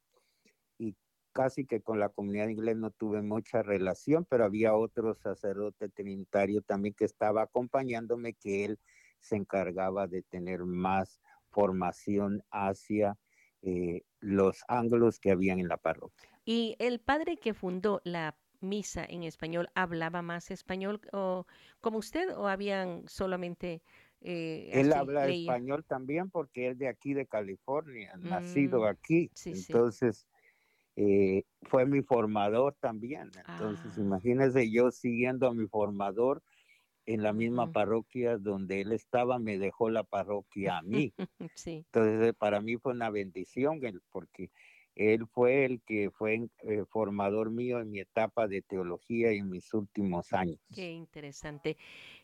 y 0.78 0.96
casi 1.32 1.66
que 1.66 1.82
con 1.82 2.00
la 2.00 2.10
comunidad 2.10 2.50
inglesa 2.50 2.78
no 2.78 2.92
tuve 2.92 3.24
mucha 3.24 3.64
relación, 3.64 4.26
pero 4.30 4.46
había 4.46 4.76
otro 4.76 5.16
sacerdote 5.16 5.90
trinitario 5.90 6.62
también 6.62 6.94
que 6.94 7.06
estaba 7.06 7.42
acompañándome, 7.42 8.36
que 8.36 8.66
él 8.66 8.80
se 9.22 9.38
encargaba 9.38 10.06
de 10.06 10.22
tener 10.22 10.66
más 10.66 11.20
formación 11.50 12.44
hacia 12.52 13.18
eh, 13.66 14.04
los 14.20 14.64
ángulos 14.68 15.20
que 15.20 15.32
habían 15.32 15.60
en 15.60 15.68
la 15.68 15.78
parroquia. 15.78 16.30
¿Y 16.46 16.76
el 16.78 17.00
padre 17.00 17.38
que 17.38 17.56
fundó 17.56 18.00
la 18.04 18.36
misa 18.62 19.04
en 19.04 19.24
español 19.24 19.70
hablaba 19.74 20.22
más 20.22 20.52
español 20.52 21.02
o, 21.12 21.48
como 21.82 21.98
usted 21.98 22.36
o 22.38 22.48
habían 22.48 23.08
solamente... 23.08 23.82
Eh, 24.22 24.70
Él 24.72 24.94
habla 24.94 25.28
español 25.28 25.84
también 25.84 26.30
porque 26.30 26.70
es 26.70 26.78
de 26.78 26.88
aquí, 26.88 27.14
de 27.14 27.26
California, 27.26 28.14
nacido 28.18 28.82
mm, 28.82 28.86
aquí. 28.86 29.32
Entonces, 29.46 30.28
eh, 30.96 31.44
fue 31.64 31.86
mi 31.88 32.02
formador 32.04 32.76
también. 32.80 33.32
Entonces, 33.48 33.94
ah. 33.98 34.02
imagínese 34.02 34.72
yo 34.72 34.92
siguiendo 34.92 35.48
a 35.48 35.54
mi 35.54 35.68
formador 35.68 36.44
en 37.06 37.24
la 37.24 37.34
misma 37.34 37.72
parroquia 37.72 38.38
donde 38.38 38.82
él 38.82 38.92
estaba, 38.92 39.40
me 39.40 39.58
dejó 39.58 39.90
la 39.90 40.04
parroquia 40.04 40.78
a 40.78 40.82
mí. 40.82 41.14
Entonces, 41.66 42.34
para 42.38 42.62
mí 42.62 42.78
fue 42.78 42.94
una 42.94 43.10
bendición 43.10 43.80
porque 44.12 44.50
él 44.96 45.28
fue 45.28 45.66
el 45.66 45.82
que 45.82 46.10
fue 46.10 46.48
eh, 46.64 46.84
formador 46.90 47.52
mío 47.52 47.80
en 47.82 47.92
mi 47.92 48.00
etapa 48.00 48.48
de 48.48 48.62
teología 48.62 49.32
en 49.32 49.50
mis 49.50 49.74
últimos 49.74 50.32
años. 50.34 50.60
Qué 50.74 50.92
interesante. 50.92 51.78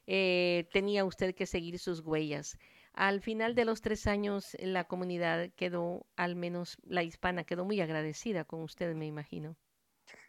Eh, 0.07 0.67
tenía 0.71 1.05
usted 1.05 1.35
que 1.35 1.45
seguir 1.45 1.79
sus 1.79 1.99
huellas. 1.99 2.57
Al 2.93 3.21
final 3.21 3.55
de 3.55 3.65
los 3.65 3.81
tres 3.81 4.07
años, 4.07 4.55
la 4.59 4.85
comunidad 4.85 5.49
quedó, 5.55 6.05
al 6.15 6.35
menos 6.35 6.77
la 6.83 7.03
hispana, 7.03 7.43
quedó 7.43 7.65
muy 7.65 7.79
agradecida 7.81 8.45
con 8.45 8.61
usted, 8.61 8.95
me 8.95 9.05
imagino. 9.05 9.55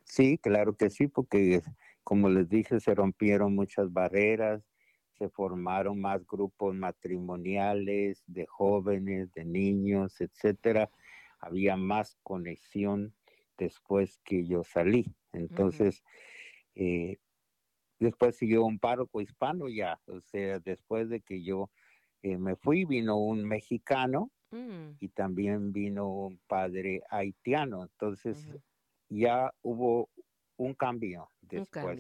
Sí, 0.04 0.38
claro 0.38 0.76
que 0.76 0.90
sí, 0.90 1.06
porque 1.08 1.62
como 2.04 2.28
les 2.28 2.48
dije, 2.48 2.80
se 2.80 2.94
rompieron 2.94 3.54
muchas 3.54 3.92
barreras, 3.92 4.62
se 5.18 5.28
formaron 5.28 6.00
más 6.00 6.26
grupos 6.26 6.74
matrimoniales 6.74 8.22
de 8.26 8.46
jóvenes, 8.46 9.32
de 9.32 9.44
niños, 9.44 10.20
etcétera. 10.20 10.90
Había 11.38 11.76
más 11.76 12.16
conexión 12.22 13.14
después 13.56 14.18
que 14.24 14.46
yo 14.46 14.64
salí. 14.64 15.14
Entonces, 15.32 16.02
eh, 16.74 17.18
después 17.98 18.36
siguió 18.36 18.64
un 18.64 18.78
párroco 18.78 19.20
hispano 19.20 19.68
ya, 19.68 20.00
o 20.06 20.20
sea, 20.20 20.58
después 20.58 21.08
de 21.08 21.20
que 21.20 21.42
yo 21.42 21.70
eh, 22.22 22.36
me 22.36 22.56
fui, 22.56 22.84
vino 22.84 23.16
un 23.16 23.44
mexicano 23.44 24.30
mm. 24.50 24.96
y 25.00 25.08
también 25.08 25.72
vino 25.72 26.08
un 26.08 26.40
padre 26.46 27.02
haitiano. 27.10 27.82
Entonces, 27.82 28.48
ya 29.08 29.52
hubo 29.62 30.08
un 30.62 30.74
cambio 30.74 31.30
después. 31.40 31.98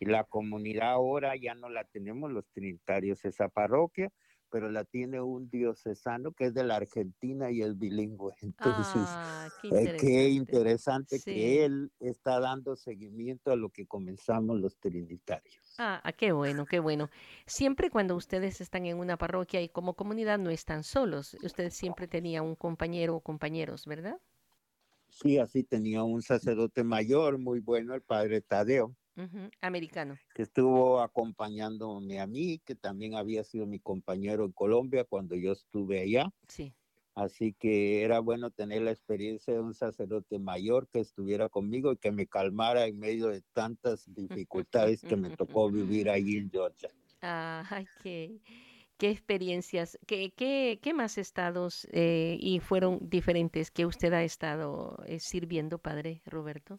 Y 0.00 0.06
la 0.06 0.24
comunidad 0.24 0.92
ahora 0.92 1.34
ya 1.36 1.54
no 1.54 1.68
la 1.68 1.84
tenemos 1.84 2.30
los 2.30 2.44
trinitarios, 2.52 3.24
esa 3.24 3.48
parroquia, 3.48 4.10
pero 4.48 4.68
la 4.70 4.84
tiene 4.84 5.20
un 5.20 5.48
diocesano 5.48 6.32
que 6.32 6.46
es 6.46 6.54
de 6.54 6.64
la 6.64 6.76
Argentina 6.76 7.50
y 7.50 7.62
es 7.62 7.78
bilingüe. 7.78 8.34
Entonces, 8.42 9.02
Ah, 9.06 9.48
qué 9.62 9.68
eh, 9.68 9.96
qué 9.98 10.28
interesante. 10.30 11.18
Sí. 11.18 11.34
que 11.34 11.64
él 11.64 11.92
está 12.00 12.40
dando 12.40 12.76
seguimiento 12.76 13.52
a 13.52 13.56
lo 13.56 13.70
que 13.70 13.86
comenzamos 13.86 14.60
los 14.60 14.78
trinitarios. 14.78 15.74
Ah, 15.78 16.00
ah, 16.02 16.12
qué 16.12 16.32
bueno, 16.32 16.66
qué 16.66 16.80
bueno. 16.80 17.10
Siempre 17.46 17.90
cuando 17.90 18.16
ustedes 18.16 18.60
están 18.60 18.86
en 18.86 18.98
una 18.98 19.16
parroquia 19.16 19.60
y 19.62 19.68
como 19.68 19.94
comunidad 19.94 20.38
no 20.38 20.50
están 20.50 20.82
solos. 20.82 21.34
Ustedes 21.42 21.74
siempre 21.74 22.08
tenían 22.08 22.44
un 22.44 22.56
compañero 22.56 23.16
o 23.16 23.20
compañeros, 23.20 23.86
¿verdad? 23.86 24.18
Sí, 25.10 25.38
así 25.38 25.62
tenía 25.62 26.02
un 26.04 26.22
sacerdote 26.22 26.84
mayor 26.84 27.38
muy 27.38 27.60
bueno, 27.60 27.94
el 27.94 28.02
padre 28.02 28.40
Tadeo, 28.40 28.96
Ujú, 29.16 29.50
Americano. 29.60 30.18
que 30.34 30.42
estuvo 30.42 31.00
acompañándome 31.00 32.20
a 32.20 32.26
mí, 32.26 32.60
que 32.64 32.74
también 32.76 33.14
había 33.16 33.44
sido 33.44 33.66
mi 33.66 33.80
compañero 33.80 34.44
en 34.44 34.52
Colombia 34.52 35.04
cuando 35.04 35.36
yo 35.36 35.52
estuve 35.52 36.00
allá. 36.00 36.30
Sí. 36.48 36.74
Así 37.14 37.54
que 37.54 38.02
era 38.04 38.20
bueno 38.20 38.50
tener 38.50 38.82
la 38.82 38.92
experiencia 38.92 39.54
de 39.54 39.60
un 39.60 39.74
sacerdote 39.74 40.38
mayor 40.40 40.88
que 40.88 41.00
estuviera 41.00 41.48
conmigo 41.50 41.92
y 41.92 41.98
que 41.98 42.12
me 42.12 42.26
calmara 42.28 42.86
en 42.86 42.98
medio 42.98 43.28
de 43.28 43.42
tantas 43.54 44.12
dificultades 44.14 45.04
que 45.04 45.16
me 45.16 45.32
tocó 45.32 45.70
vivir 45.70 46.10
ahí 46.10 46.36
en 46.36 46.50
Georgia. 46.50 46.90
Ah, 47.22 47.62
ay, 47.70 47.86
qué, 49.00 49.10
experiencias, 49.10 49.98
qué, 50.06 50.30
qué, 50.36 50.78
qué 50.82 50.92
más 50.92 51.16
estados 51.16 51.88
eh, 51.90 52.36
y 52.38 52.60
fueron 52.60 52.98
diferentes 53.08 53.70
que 53.70 53.86
usted 53.86 54.12
ha 54.12 54.22
estado 54.22 55.02
eh, 55.06 55.18
sirviendo, 55.18 55.78
padre 55.78 56.20
Roberto. 56.26 56.76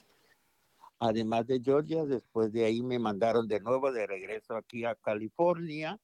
Además 0.99 1.47
de 1.47 1.59
Georgia, 1.59 2.05
después 2.05 2.53
de 2.53 2.63
ahí 2.63 2.83
me 2.83 2.99
mandaron 2.99 3.47
de 3.47 3.59
nuevo 3.59 3.91
de 3.91 4.05
regreso 4.05 4.55
aquí 4.55 4.85
a 4.85 4.93
California. 4.93 5.99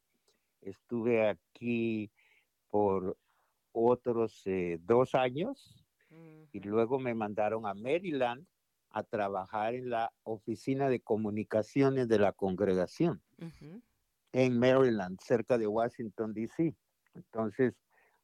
Estuve 0.62 1.30
aquí 1.30 2.10
por 2.71 3.15
otros 3.71 4.41
eh, 4.45 4.80
dos 4.82 5.13
años 5.13 5.86
y 6.51 6.60
luego 6.62 6.97
me 6.97 7.13
mandaron 7.13 7.67
a 7.67 7.75
Maryland 7.75 8.43
a 8.89 9.03
trabajar 9.03 9.75
en 9.75 9.91
la 9.91 10.12
oficina 10.23 10.89
de 10.89 10.99
comunicaciones 10.99 12.08
de 12.08 12.17
la 12.17 12.32
congregación 12.32 13.21
ujú, 13.38 13.84
en 14.38 14.60
Maryland, 14.60 15.17
cerca 15.19 15.58
de 15.58 15.65
Washington, 15.65 16.32
D.C. 16.32 16.76
Entonces, 17.15 17.73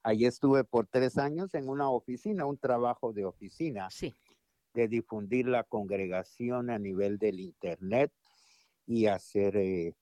ahí 0.04 0.26
estuve 0.26 0.63
por 0.63 0.86
tres 0.86 1.17
años 1.17 1.56
en 1.56 1.67
una 1.67 1.89
oficina, 1.89 2.45
un 2.45 2.60
trabajo 2.60 3.13
de 3.13 3.26
oficina 3.26 3.89
Sí. 3.89 4.13
de 4.76 4.88
difundir 4.88 5.47
la 5.47 5.63
congregación 5.63 6.69
a 6.69 6.78
nivel 6.78 7.17
del 7.17 7.39
Internet 7.39 8.12
y 8.86 9.08
hacer 9.08 9.58
eh, 9.58 9.95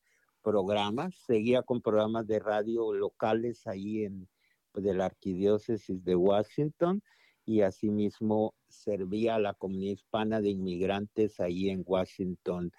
programas. 0.43 1.15
Seguía 1.15 1.62
con 1.62 1.82
programas 1.82 2.28
de 2.28 2.39
radio 2.39 2.93
locales 2.93 3.65
ahí 3.65 4.04
en 4.04 4.28
pues, 4.74 4.84
de 4.84 4.93
la 4.93 5.06
arquidiócesis 5.06 6.04
de 6.04 6.15
Washington 6.17 7.02
y 7.45 7.62
asimismo 7.62 8.54
servía 8.67 9.36
a 9.36 9.39
la 9.39 9.54
comunidad 9.54 9.93
hispana 9.93 10.41
de 10.41 10.49
inmigrantes 10.49 11.39
ahí 11.39 11.69
en 11.69 11.84
Washington, 11.86 12.71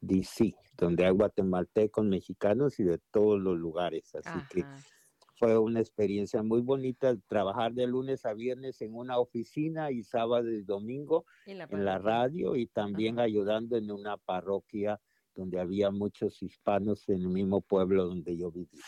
D.C., 0.00 0.54
donde 0.76 1.06
hay 1.06 1.12
guatemaltecos, 1.12 2.04
mexicanos 2.04 2.78
y 2.80 2.84
de 2.84 2.98
todos 3.10 3.40
los 3.40 3.56
lugares. 3.56 4.14
Así 4.14 4.38
que 4.50 4.64
fue 5.38 5.56
una 5.56 5.80
experiencia 5.80 6.42
muy 6.42 6.60
bonita 6.60 7.16
trabajar 7.28 7.72
de 7.72 7.86
lunes 7.86 8.26
a 8.26 8.34
viernes 8.34 8.82
en 8.82 8.94
una 8.94 9.18
oficina 9.18 9.90
y 9.92 10.02
sábado 10.02 10.50
y 10.50 10.62
domingo 10.62 11.24
En 11.46 11.58
la 11.58 11.64
en 11.64 11.84
la 11.84 11.92
parroquia. 11.92 12.10
radio 12.10 12.56
y 12.56 12.66
también 12.66 13.20
ayudando 13.20 13.76
en 13.76 13.90
una 13.90 14.16
parroquia 14.16 15.00
donde 15.36 15.60
había 15.60 15.92
muchos 15.92 16.42
hispanos 16.42 17.08
en 17.08 17.22
el 17.22 17.28
mismo 17.28 17.60
pueblo 17.60 18.06
donde 18.06 18.36
yo 18.36 18.50
vivía. 18.50 18.82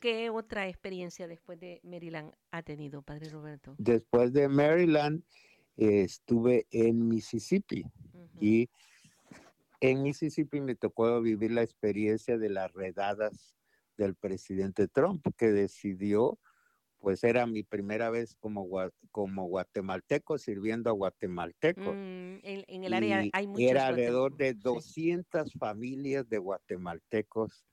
¿Qué 0.00 0.30
otra 0.30 0.66
experiencia 0.66 1.28
después 1.28 1.60
de 1.60 1.80
Maryland 1.84 2.32
ha 2.50 2.62
tenido, 2.62 3.02
padre 3.02 3.28
Roberto? 3.28 3.74
Después 3.76 4.32
de 4.32 4.48
Maryland 4.48 5.22
eh, 5.76 6.02
estuve 6.02 6.66
en 6.70 7.06
Mississippi 7.06 7.82
Ujú, 7.82 8.38
y 8.40 8.70
en 9.82 10.02
Mississippi 10.02 10.60
me 10.62 10.74
tocó 10.74 11.20
vivir 11.20 11.52
la 11.52 11.62
experiencia 11.62 12.38
de 12.38 12.48
las 12.48 12.72
redadas 12.72 13.56
del 13.98 14.14
presidente 14.14 14.88
Trump 14.88 15.22
que 15.36 15.52
decidió, 15.52 16.38
pues 16.98 17.22
era 17.22 17.46
mi 17.46 17.62
primera 17.62 18.08
vez 18.08 18.34
como, 18.40 18.66
como 19.10 19.44
guatemalteco 19.48 20.38
sirviendo 20.38 20.88
a 20.88 20.94
guatemaltecos. 20.94 21.94
Mm, 21.94 22.38
en, 22.42 22.64
en 22.68 22.84
el 22.84 22.94
área 22.94 23.24
y 23.24 23.30
hay 23.34 23.46
muchos 23.46 23.70
era 23.70 23.86
alrededor 23.88 24.34
de 24.36 24.54
guatemaltecos. 24.54 24.84
Sí. 24.84 24.92
200 24.94 25.52
familias 25.54 26.26
de 26.26 26.38
guatemaltecos 26.38 27.66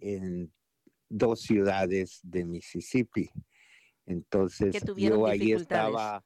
en 0.00 0.52
dos 1.10 1.40
ciudades 1.40 2.20
de 2.22 2.46
Mississippi. 2.46 3.28
Entonces 4.06 4.74
yo 4.96 5.26
ahí 5.26 5.52
estaba, 5.52 6.24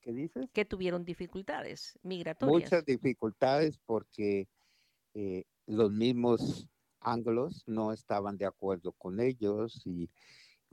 ¿qué 0.00 0.12
dices? 0.12 0.48
Que 0.52 0.64
tuvieron 0.64 1.04
dificultades 1.04 1.98
migratorias. 2.02 2.62
Muchas 2.62 2.84
dificultades 2.86 3.78
porque 3.84 4.48
eh, 5.14 5.44
los 5.66 5.92
mismos 5.92 6.68
anglos 7.00 7.64
no 7.66 7.92
estaban 7.92 8.38
de 8.38 8.46
acuerdo 8.46 8.92
con 8.92 9.20
ellos 9.20 9.82
y 9.84 10.08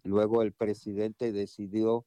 luego 0.03 0.43
el 0.43 0.53
presidente 0.53 1.31
decidió 1.31 2.05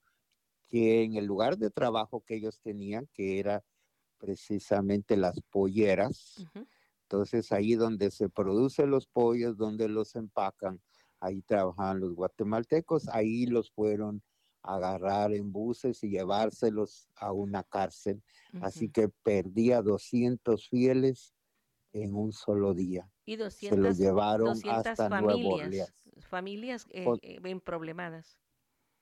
que 0.68 1.02
en 1.02 1.16
el 1.16 1.26
lugar 1.26 1.58
de 1.58 1.70
trabajo 1.70 2.24
que 2.24 2.36
ellos 2.36 2.60
tenían, 2.60 3.08
que 3.12 3.38
era 3.38 3.62
precisamente 4.18 5.16
las 5.16 5.40
polleras, 5.50 6.46
entonces 7.02 7.52
ahí 7.52 7.74
donde 7.74 8.10
se 8.10 8.28
producen 8.28 8.88
los 8.88 9.06
pollos, 9.06 9.56
donde 9.56 9.88
los 9.88 10.14
empacan, 10.14 10.80
ahí 11.22 11.40
trabajaban 11.42 12.00
los 12.00 12.14
guatemaltecos, 12.14 13.08
ahí 13.08 13.46
los 13.46 13.70
fueron 13.70 14.22
a 14.64 14.74
agarrar 14.76 15.32
en 15.32 15.52
buses 15.52 16.02
y 16.04 16.10
llevárselos 16.10 17.08
a 17.16 17.32
una 17.32 17.62
cárcel. 17.64 18.22
Así 18.60 18.88
que 18.88 19.08
perdía 19.08 19.82
200 19.82 20.68
fieles 20.68 21.34
en 21.92 22.14
un 22.14 22.32
solo 22.32 22.74
día. 22.74 23.10
Y 23.24 23.36
Se 23.36 23.38
los 23.76 23.98
200, 23.98 23.98
llevaron 23.98 24.46
200 24.48 24.86
hasta 24.86 25.08
familias, 25.08 25.66
Orleans. 25.66 26.10
familias 26.28 26.86
eh, 26.90 27.06
eh, 27.22 27.40
bien 27.40 27.60
problemadas. 27.60 28.36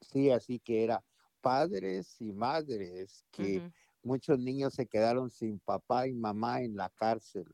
Sí, 0.00 0.30
así 0.30 0.60
que 0.60 0.84
era 0.84 1.02
padres 1.40 2.20
y 2.20 2.32
madres 2.32 3.24
que 3.30 3.70
muchos 4.02 4.38
niños 4.38 4.74
se 4.74 4.86
quedaron 4.86 5.30
sin 5.30 5.58
papá 5.60 6.06
y 6.06 6.14
mamá 6.14 6.62
en 6.62 6.76
la 6.76 6.90
cárcel. 6.90 7.46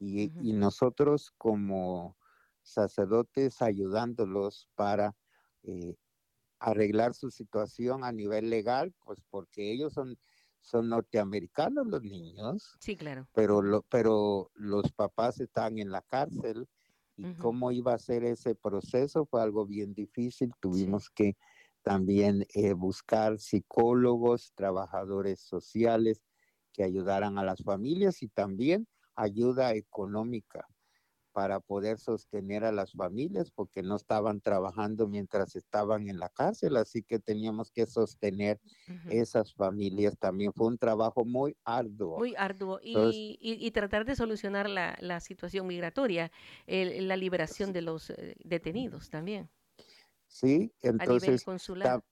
Y 0.00 0.30
nosotros 0.52 1.32
como 1.36 2.16
sacerdotes 2.70 3.62
ayudándolos 3.62 4.68
para 4.74 5.16
eh, 5.62 5.96
arreglar 6.58 7.14
su 7.14 7.30
situación 7.30 8.04
a 8.04 8.12
nivel 8.12 8.50
legal, 8.50 8.94
pues 9.04 9.20
porque 9.30 9.72
ellos 9.72 9.92
son, 9.92 10.18
son 10.60 10.88
norteamericanos 10.88 11.86
los 11.86 12.02
niños, 12.02 12.80
Sí, 12.80 12.96
claro. 12.96 13.28
pero, 13.32 13.62
lo, 13.62 13.82
pero 13.82 14.50
los 14.54 14.92
papás 14.92 15.40
están 15.40 15.78
en 15.78 15.90
la 15.92 16.02
cárcel 16.02 16.68
y 17.16 17.28
cómo 17.36 17.72
iba 17.72 17.94
a 17.94 17.98
ser 17.98 18.24
ese 18.24 18.54
proceso 18.54 19.26
fue 19.26 19.42
algo 19.42 19.66
bien 19.66 19.94
difícil. 19.94 20.52
Tuvimos 20.60 21.10
que 21.10 21.36
también 21.82 22.44
eh, 22.54 22.72
buscar 22.74 23.38
psicólogos, 23.38 24.52
trabajadores 24.54 25.40
sociales 25.40 26.24
que 26.72 26.84
ayudaran 26.84 27.38
a 27.38 27.44
las 27.44 27.62
familias 27.62 28.22
y 28.22 28.28
también 28.28 28.88
ayuda 29.14 29.74
económica 29.74 30.66
para 31.32 31.60
poder 31.60 31.98
sostener 31.98 32.64
a 32.64 32.72
las 32.72 32.92
familias 32.92 33.50
porque 33.50 33.82
no 33.82 33.96
estaban 33.96 34.40
trabajando 34.40 35.06
mientras 35.06 35.56
estaban 35.56 36.08
en 36.08 36.18
la 36.18 36.28
cárcel, 36.28 36.76
así 36.76 37.02
que 37.02 37.18
teníamos 37.18 37.70
que 37.70 37.86
sostener 37.86 38.60
esas 39.08 39.54
familias 39.54 40.18
también. 40.18 40.52
Fue 40.52 40.66
un 40.66 40.78
trabajo 40.78 41.24
muy 41.24 41.56
arduo. 41.64 42.18
Muy 42.18 42.34
arduo. 42.36 42.80
Y, 42.82 42.88
Entonces- 42.94 43.14
y- 43.40 43.66
y 43.66 43.70
tratar 43.70 44.04
de 44.04 44.16
solucionar 44.16 44.68
la, 44.68 44.96
la 45.00 45.20
situación 45.20 45.66
migratoria, 45.66 46.30
el- 46.66 47.08
la 47.08 47.16
liberación 47.16 47.72
de 47.72 47.82
los 47.82 48.10
eh, 48.10 48.34
detenidos 48.44 49.10
también, 49.10 49.48
Sí, 50.26 50.72
a 50.82 50.88
nivel 50.88 51.00
entonces 51.00 51.44
consular. 51.44 52.00
ta- 52.00 52.04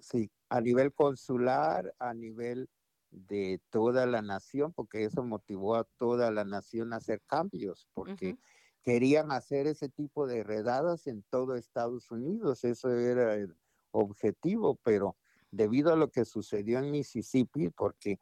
Sí, 0.00 0.30
a 0.50 0.60
nivel 0.60 0.92
consular, 0.92 1.94
a 1.98 2.12
nivel 2.12 2.68
de 3.14 3.60
toda 3.70 4.06
la 4.06 4.22
nación, 4.22 4.72
porque 4.72 5.04
eso 5.04 5.22
motivó 5.22 5.76
a 5.76 5.84
toda 5.96 6.30
la 6.30 6.44
nación 6.44 6.92
a 6.92 6.96
hacer 6.96 7.22
cambios, 7.26 7.88
porque 7.94 8.36
querían 8.82 9.32
hacer 9.32 9.66
ese 9.66 9.88
tipo 9.88 10.26
de 10.26 10.42
redadas 10.42 11.06
en 11.06 11.22
todo 11.30 11.54
Estados 11.54 12.10
Unidos, 12.10 12.64
eso 12.64 12.90
era 12.90 13.34
el 13.34 13.56
objetivo, 13.92 14.78
pero 14.82 15.16
debido 15.50 15.92
a 15.92 15.96
lo 15.96 16.10
que 16.10 16.24
sucedió 16.24 16.78
en 16.80 16.90
Mississippi, 16.90 17.70
porque 17.70 18.18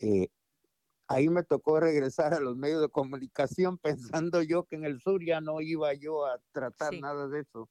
eh, 0.00 0.28
ahí 1.06 1.28
me 1.28 1.44
tocó 1.44 1.78
regresar 1.80 2.34
a 2.34 2.40
los 2.40 2.56
medios 2.56 2.80
de 2.82 2.88
comunicación 2.88 3.78
pensando 4.18 4.42
yo 4.42 4.64
que 4.64 4.76
en 4.76 4.84
el 4.84 5.00
sur 5.00 5.24
ya 5.24 5.40
no 5.40 5.60
iba 5.60 5.94
yo 5.94 6.26
a 6.26 6.40
tratar 6.50 6.92
Sí. 6.92 7.00
nada 7.00 7.28
de 7.28 7.40
eso. 7.40 7.70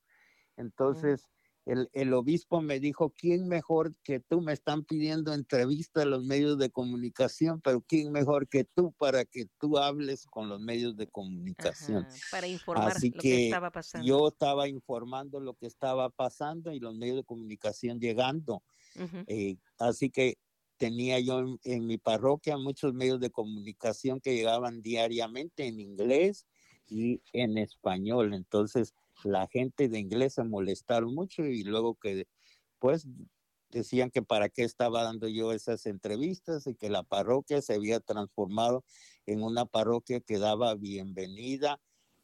Entonces, 0.56 1.33
el, 1.66 2.14
obispo 2.14 2.62
me 2.62 2.80
dijo, 2.80 3.12
¿quién 3.12 3.48
mejor 3.48 3.96
que 4.04 4.20
tú? 4.20 4.42
Me 4.42 4.52
están 4.52 4.84
pidiendo 4.84 5.34
entrevista 5.34 6.02
a 6.02 6.06
los 6.06 6.26
medios 6.26 6.58
de 6.58 6.70
comunicación, 6.70 7.62
pero 7.62 7.82
¿quién 7.82 8.12
mejor 8.12 8.50
que 8.50 8.66
tú 8.66 8.92
para 8.94 9.24
que 9.24 9.46
tú 9.60 9.78
hables 9.78 10.26
con 10.26 10.50
los 10.50 10.60
medios 10.60 10.98
de 10.98 11.08
comunicación? 11.08 12.06
para 12.32 12.48
informar 12.48 12.98
Así 12.98 13.12
lo 13.12 13.22
que, 13.22 13.46
estaba 13.46 13.72
pasando. 13.72 14.06
Yo 14.06 14.28
estaba 14.28 14.68
informando 14.68 15.40
lo 15.40 15.54
que 15.54 15.68
estaba 15.68 16.10
pasando 16.10 16.74
y 16.74 16.80
los 16.80 16.96
medios 16.96 17.18
de 17.18 17.24
comunicación 17.24 18.00
llegando. 18.00 18.62
Eh, 19.28 19.56
así 19.80 20.10
que 20.10 20.38
tenía 20.78 21.20
yo 21.20 21.40
en, 21.40 21.60
en, 21.64 21.88
mi 21.88 21.98
parroquia 21.98 22.58
muchos 22.58 22.94
medios 22.94 23.20
de 23.20 23.32
comunicación 23.32 24.20
que 24.20 24.36
llegaban 24.36 24.82
diariamente 24.82 25.66
en 25.66 25.80
inglés 25.80 26.46
y 26.88 27.22
en 27.32 27.58
español. 27.58 28.34
Entonces, 28.34 28.94
la 29.26 29.48
gente 29.48 29.90
de 29.90 30.00
inglés 30.00 30.36
se 30.36 30.44
molestaron 30.44 31.14
mucho 31.14 31.46
y 31.46 31.64
luego 31.64 31.96
que 31.96 32.28
pues 32.80 33.08
decían 33.70 34.12
que 34.12 34.22
para 34.22 34.50
qué 34.50 34.64
estaba 34.64 35.04
dando 35.04 35.28
yo 35.28 35.52
esas 35.52 35.86
entrevistas 35.86 36.68
y 36.68 36.76
que 36.76 36.90
la 36.90 37.04
parroquia 37.04 37.62
se 37.62 37.74
había 37.74 38.00
transformado 38.00 38.84
en 39.26 39.44
una 39.44 39.66
parroquia 39.66 40.20
que 40.20 40.38
daba 40.38 40.76
bienvenida 40.76 41.80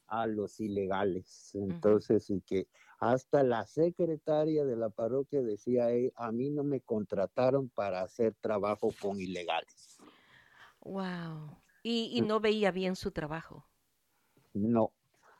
a 0.08 0.28
los 0.28 0.60
ilegales. 0.60 1.52
Entonces, 1.54 2.30
y 2.30 2.42
que 2.42 2.68
hasta 3.00 3.44
la 3.44 3.66
secretaria 3.66 4.66
de 4.66 4.76
la 4.76 4.90
parroquia 4.90 5.42
decía, 5.42 5.88
a 6.16 6.32
mí 6.32 6.50
no 6.50 6.64
me 6.64 6.82
contrataron 6.82 7.70
para 7.70 8.02
hacer 8.02 8.36
trabajo 8.42 8.94
con 9.02 9.20
ilegales. 9.20 9.98
Wow. 10.82 11.58
Y, 11.84 12.12
y 12.14 12.22
mm. 12.22 12.28
no 12.28 12.40
veía 12.40 12.72
bien 12.72 12.96
su 12.96 13.12
trabajo. 13.12 13.66
No. 14.54 14.92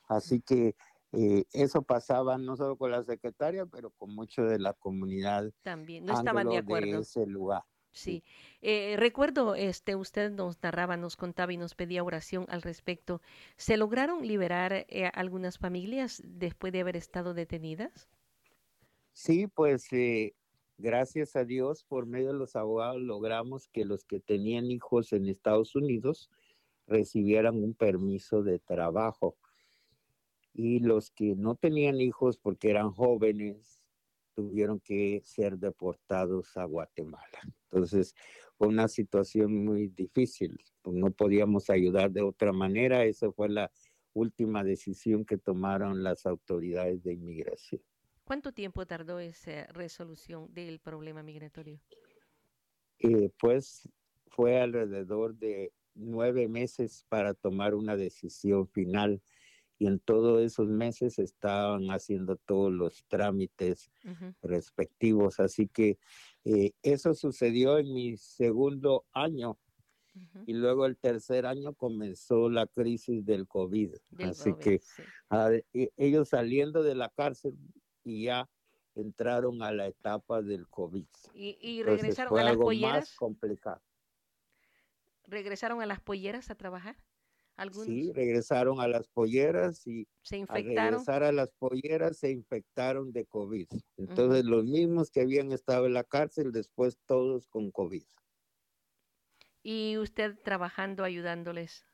Así 0.08 0.42
que 0.42 0.76
eh, 1.12 1.46
eso 1.54 1.82
pasaba 1.82 2.38
no 2.38 2.56
solo 2.56 2.78
con 2.78 2.92
la 2.92 3.04
secretaria, 3.04 3.66
pero 3.66 3.90
con 3.92 4.14
mucho 4.14 4.44
de 4.44 4.60
la 4.60 4.74
comunidad. 4.74 5.52
También, 5.64 6.06
no 6.06 6.14
estaban 6.14 6.48
de 6.50 6.58
acuerdo. 6.58 7.00
ese 7.00 7.26
lugar. 7.26 7.64
Sí, 7.92 8.24
eh, 8.62 8.96
recuerdo, 8.98 9.56
este, 9.56 9.96
usted 9.96 10.32
nos 10.32 10.62
narraba, 10.62 10.96
nos 10.96 11.18
contaba 11.18 11.52
y 11.52 11.58
nos 11.58 11.74
pedía 11.74 12.04
oración 12.04 12.46
al 12.50 12.62
respecto. 12.62 13.20
¿Se 13.58 13.78
lograron 13.78 14.28
liberar 14.28 14.86
eh, 14.88 15.10
algunas 15.14 15.58
familias 15.58 16.22
después 16.24 16.72
de 16.72 16.82
haber 16.82 16.96
estado 16.96 17.34
detenidas? 17.34 18.08
Sí, 19.12 19.48
pues 19.48 19.88
gracias 20.78 21.36
a 21.36 21.44
Dios, 21.44 21.84
por 21.84 22.06
medio 22.06 22.28
de 22.28 22.38
los 22.38 22.56
abogados 22.56 23.02
logramos 23.02 23.68
que 23.68 23.86
los 23.86 24.06
que 24.06 24.20
tenían 24.20 24.66
hijos 24.66 25.12
en 25.12 25.28
Estados 25.28 25.76
Unidos 25.76 26.30
recibieran 26.86 27.56
un 27.64 27.74
permiso 27.74 28.44
de 28.44 28.60
trabajo 28.60 29.36
y 30.62 30.80
los 30.80 31.10
que 31.12 31.36
no 31.38 31.56
tenían 31.56 32.02
hijos 32.02 32.38
porque 32.38 32.70
eran 32.70 32.92
jóvenes 32.92 33.80
tuvieron 34.36 34.82
que 34.82 35.22
ser 35.24 35.58
deportados 35.58 36.58
a 36.58 36.66
Guatemala. 36.66 37.40
Entonces 37.72 38.14
fue 38.58 38.68
una 38.68 38.90
situación 38.90 39.64
muy 39.64 39.88
difícil, 39.88 40.60
pues, 40.82 40.98
no 40.98 41.12
podíamos 41.12 41.70
ayudar 41.70 42.12
de 42.12 42.24
otra 42.24 42.52
manera, 42.52 43.06
esa 43.06 43.32
fue 43.32 43.48
la 43.48 43.72
última 44.12 44.66
decisión 44.66 45.24
que 45.24 45.38
tomaron 45.38 46.04
las 46.04 46.26
autoridades 46.26 47.04
de 47.04 47.14
inmigración. 47.14 47.82
¿Cuánto 48.26 48.52
tiempo 48.52 48.86
tardó 48.86 49.20
esa 49.20 49.66
resolución 49.68 50.54
del 50.54 50.80
problema 50.82 51.24
migratorio? 51.24 51.80
Eh, 53.00 53.32
pues 53.40 53.88
fue 54.28 54.60
alrededor 54.60 55.36
de 55.36 55.72
nueve 55.94 56.50
meses 56.50 57.06
para 57.08 57.34
tomar 57.34 57.76
una 57.76 57.96
decisión 57.96 58.68
final 58.68 59.22
y 59.80 59.88
en 59.88 60.00
todos 60.00 60.42
esos 60.42 60.68
meses 60.68 61.18
estaban 61.20 61.88
haciendo 61.88 62.36
todos 62.36 62.72
los 62.72 63.06
trámites 63.08 63.90
respectivos. 64.42 65.40
Así 65.40 65.68
que 65.68 65.98
eh, 66.44 66.74
eso 66.84 67.14
sucedió 67.14 67.80
en 67.80 67.94
mi 67.94 68.18
segundo 68.18 69.06
año. 69.14 69.58
Y 70.46 70.54
luego 70.54 70.86
el 70.86 70.98
tercer 70.98 71.46
año 71.46 71.74
comenzó 71.74 72.50
la 72.50 72.68
crisis 72.68 73.26
del 73.26 73.48
COVID. 73.48 73.96
Así 74.20 74.54
que 74.56 74.82
e, 75.74 75.92
ellos 75.96 76.28
saliendo 76.28 76.84
de 76.84 76.96
la 76.96 77.08
cárcel 77.08 77.58
y 78.04 78.26
ya 78.26 78.50
entraron 78.96 79.64
a 79.64 79.72
la 79.72 79.88
etapa 79.88 80.42
del 80.42 80.68
COVID. 80.68 81.06
¿Y, 81.34 81.84
regresaron 81.84 82.38
a 82.38 82.44
las 82.44 82.58
polleras? 82.58 83.16
complicado. 83.16 83.82
¿Regresaron 85.26 85.82
a 85.82 85.86
las 85.86 86.02
polleras 86.02 86.50
a 86.50 86.56
trabajar? 86.56 86.98
Sí, 87.86 88.12
regresaron 88.14 88.80
a 88.80 88.88
las 88.88 89.08
polleras 89.08 89.86
y 89.86 90.08
¿Se 90.22 90.38
infectaron? 90.38 90.78
al 90.78 90.92
regresar 90.92 91.24
a 91.24 91.32
las 91.32 91.52
polleras 91.54 92.18
se 92.18 92.32
infectaron 92.32 93.12
de 93.12 93.26
COVID. 93.26 93.68
Entonces 93.98 94.46
los 94.46 94.66
mismos 94.66 95.12
que 95.12 95.22
habían 95.22 95.52
estado 95.52 95.86
en 95.86 95.94
la 95.94 96.04
cárcel, 96.04 96.52
después 96.52 96.98
todos 97.06 97.48
con 97.48 97.72
COVID. 97.72 98.04
¿Y 99.62 99.98
usted 99.98 100.38
trabajando, 100.44 101.04
ayudándoles? 101.04 101.86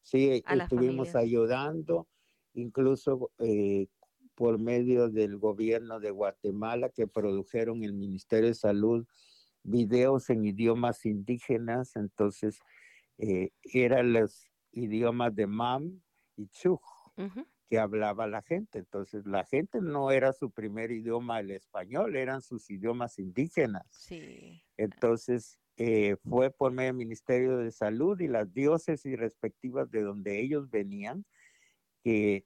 Sí, 0.00 0.42
estuvimos 0.48 1.14
ayudando, 1.14 2.08
incluso 2.54 3.30
eh, 3.38 3.86
por 4.34 4.58
medio 4.58 5.08
del 5.08 5.36
gobierno 5.36 6.00
de 6.00 6.10
Guatemala 6.10 6.88
que 6.88 7.06
produjeron 7.06 7.84
el 7.84 7.92
Ministerio 7.92 8.48
de 8.48 8.54
Salud 8.54 9.06
videos 9.62 10.28
en 10.30 10.44
idiomas 10.44 11.06
indígenas, 11.06 11.96
entonces 11.96 12.58
eh, 13.18 13.50
eran 13.62 14.12
los 14.12 14.51
idiomas 14.72 15.34
de 15.34 15.46
Mam 15.46 16.00
y 16.36 16.48
Chuj 16.48 16.80
que 17.72 17.78
hablaba 17.78 18.26
la 18.26 18.42
gente. 18.42 18.78
Entonces, 18.78 19.24
la 19.24 19.46
gente 19.46 19.80
no 19.80 20.10
era 20.10 20.34
su 20.34 20.50
primer 20.50 20.90
idioma 20.90 21.40
el 21.40 21.52
español, 21.52 22.16
eran 22.16 22.42
sus 22.42 22.68
idiomas 22.68 23.18
indígenas. 23.18 23.86
Sí. 23.90 24.62
Entonces, 24.76 25.58
eh, 25.78 26.16
fue 26.28 26.50
por 26.50 26.72
medio 26.72 26.88
del 26.88 26.98
Ministerio 26.98 27.56
de 27.56 27.70
Salud 27.70 28.20
y 28.20 28.28
las 28.28 28.52
diócesis 28.52 29.18
respectivas 29.18 29.90
de 29.90 30.02
donde 30.02 30.38
ellos 30.38 30.68
venían 30.70 31.24
que 32.04 32.44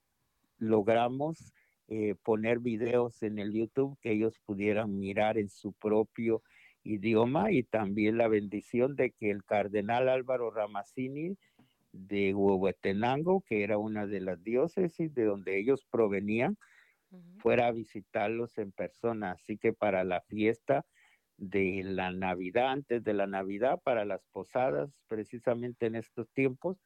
logramos 0.58 1.52
eh, 1.88 2.14
poner 2.22 2.60
videos 2.60 3.20
en 3.24 3.40
el 3.40 3.52
YouTube 3.52 3.98
que 4.00 4.12
ellos 4.12 4.38
pudieran 4.44 4.96
mirar 4.96 5.38
en 5.38 5.48
su 5.48 5.72
propio 5.72 6.42
idioma 6.84 7.50
y 7.50 7.64
también 7.64 8.16
la 8.16 8.28
bendición 8.28 8.94
de 8.94 9.10
que 9.10 9.32
el 9.32 9.44
cardenal 9.44 10.08
Álvaro 10.08 10.52
Ramazzini 10.52 11.36
de 11.96 12.34
Huehuetenango, 12.34 13.42
que 13.42 13.62
era 13.62 13.78
una 13.78 14.06
de 14.06 14.20
las 14.20 14.42
diócesis 14.42 15.14
de 15.14 15.24
donde 15.24 15.58
ellos 15.58 15.86
provenían, 15.90 16.56
fuera 17.38 17.68
a 17.68 17.72
visitarlos 17.72 18.58
en 18.58 18.72
persona. 18.72 19.32
Así 19.32 19.58
que 19.58 19.72
para 19.72 20.04
la 20.04 20.20
fiesta 20.22 20.84
de 21.36 21.82
la 21.84 22.10
Navidad, 22.10 22.70
antes 22.70 23.04
de 23.04 23.14
la 23.14 23.26
Navidad, 23.26 23.80
para 23.82 24.04
las 24.04 24.24
posadas, 24.32 24.90
precisamente 25.06 25.86
en 25.86 25.96
estos 25.96 26.30
tiempos, 26.32 26.78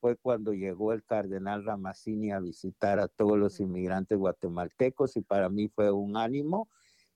fue 0.00 0.16
cuando 0.16 0.52
llegó 0.52 0.92
el 0.92 1.02
cardenal 1.02 1.64
Ramazzini 1.64 2.30
a 2.30 2.38
visitar 2.38 2.98
a 3.00 3.08
todos 3.08 3.38
los 3.38 3.58
inmigrantes 3.60 4.18
guatemaltecos 4.18 5.16
y 5.16 5.22
para 5.22 5.48
mí 5.48 5.68
fue 5.68 5.90
un 5.90 6.16
ánimo 6.18 6.68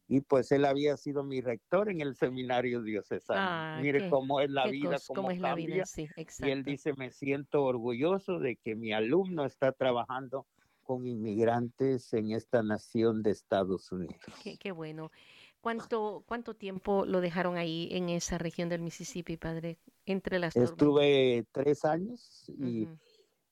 y 0.08 0.22
pues 0.22 0.50
él 0.52 0.64
había 0.64 0.96
sido 0.96 1.22
mi 1.22 1.42
rector 1.42 1.90
en 1.90 2.00
el 2.00 2.16
seminario 2.16 2.82
diocesano. 2.82 3.40
Ah, 3.40 3.78
Mire 3.80 4.08
cómo 4.08 4.40
es 4.40 4.50
la 4.50 4.66
vida, 4.66 4.96
cómo, 5.06 5.30
es 5.30 5.38
la 5.38 5.54
vida, 5.54 5.84
sí, 5.84 6.08
Y 6.38 6.50
él 6.50 6.64
dice, 6.64 6.94
me 6.94 7.10
siento 7.10 7.62
orgulloso 7.64 8.38
de 8.38 8.56
que 8.56 8.74
mi 8.74 8.94
alumno 8.94 9.44
está 9.44 9.72
trabajando 9.72 10.46
con 10.82 11.06
inmigrantes 11.06 12.14
en 12.14 12.32
esta 12.32 12.62
nación 12.62 13.22
de 13.22 13.32
Estados 13.32 13.92
Unidos. 13.92 14.16
Qué, 14.58 14.72
bueno. 14.72 15.10
¿Cuánto, 15.60 16.24
¿Cuánto 16.26 16.54
tiempo 16.54 17.04
lo 17.04 17.20
dejaron 17.20 17.58
ahí 17.58 17.88
en 17.92 18.08
esa 18.08 18.38
región 18.38 18.70
del 18.70 18.80
Mississippi, 18.80 19.36
padre? 19.36 19.78
Entre 20.06 20.38
las 20.38 20.56
Estuve 20.56 21.44
tres 21.52 21.84
años 21.84 22.50
y 22.58 22.88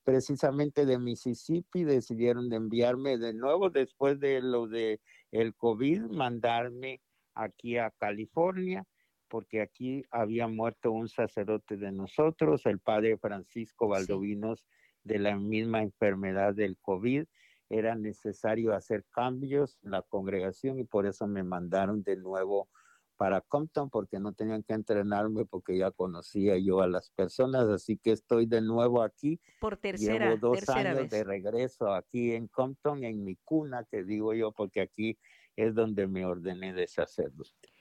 precisamente 0.03 0.87
de 0.87 0.97
Mississippi 0.97 1.83
decidieron 1.83 2.49
de 2.49 2.55
enviarme 2.55 3.19
de 3.19 3.33
nuevo 3.33 3.69
después 3.69 4.19
de 4.19 4.41
lo 4.41 4.65
de 4.65 4.99
el 5.31 5.55
COVID, 5.55 6.03
mandarme 6.03 7.01
aquí 7.33 7.77
a 7.77 7.91
California, 7.91 8.85
porque 9.27 9.61
aquí 9.61 10.03
había 10.09 10.47
muerto 10.47 10.91
un 10.91 11.09
sacerdote 11.09 11.77
de 11.77 11.91
nosotros, 11.91 12.65
el 12.65 12.79
padre 12.79 13.17
Francisco 13.17 13.87
Valdovinos, 13.87 14.65
de 15.03 15.19
la 15.19 15.37
misma 15.37 15.81
enfermedad 15.81 16.53
del 16.53 16.77
COVID. 16.77 17.25
Era 17.69 17.95
necesario 17.95 18.73
hacer 18.73 19.05
cambios 19.11 19.77
en 19.83 19.91
la 19.91 20.01
congregación 20.01 20.79
y 20.79 20.85
por 20.85 21.05
eso 21.05 21.27
me 21.27 21.43
mandaron 21.43 22.03
de 22.03 22.15
nuevo 22.17 22.69
para 23.17 23.41
Compton 23.41 23.89
porque 23.89 24.19
no 24.19 24.33
tenían 24.33 24.63
que 24.63 24.73
entrenarme 24.73 25.45
porque 25.45 25.77
ya 25.77 25.91
conocía 25.91 26.57
yo 26.57 26.81
a 26.81 26.87
las 26.87 27.09
personas, 27.09 27.67
así 27.67 27.97
que 27.97 28.11
estoy 28.11 28.45
de 28.45 28.61
nuevo 28.61 29.01
aquí. 29.01 29.41
Por 29.59 29.77
tercera, 29.77 30.35
Llevo 30.35 30.37
dos 30.37 30.69
años 30.69 31.09
de 31.09 31.23
regreso 31.23 31.93
aquí 31.93 32.33
en 32.33 32.47
Compton, 32.47 33.03
en 33.03 33.23
mi 33.23 33.35
cuna, 33.37 33.85
que 33.89 34.03
digo 34.03 34.33
yo, 34.33 34.51
porque 34.51 34.81
aquí 34.81 35.17
es 35.55 35.73
donde 35.73 36.07
me 36.07 36.25
ordené 36.25 36.73
de 36.73 36.87
sacerdote. 36.87 37.73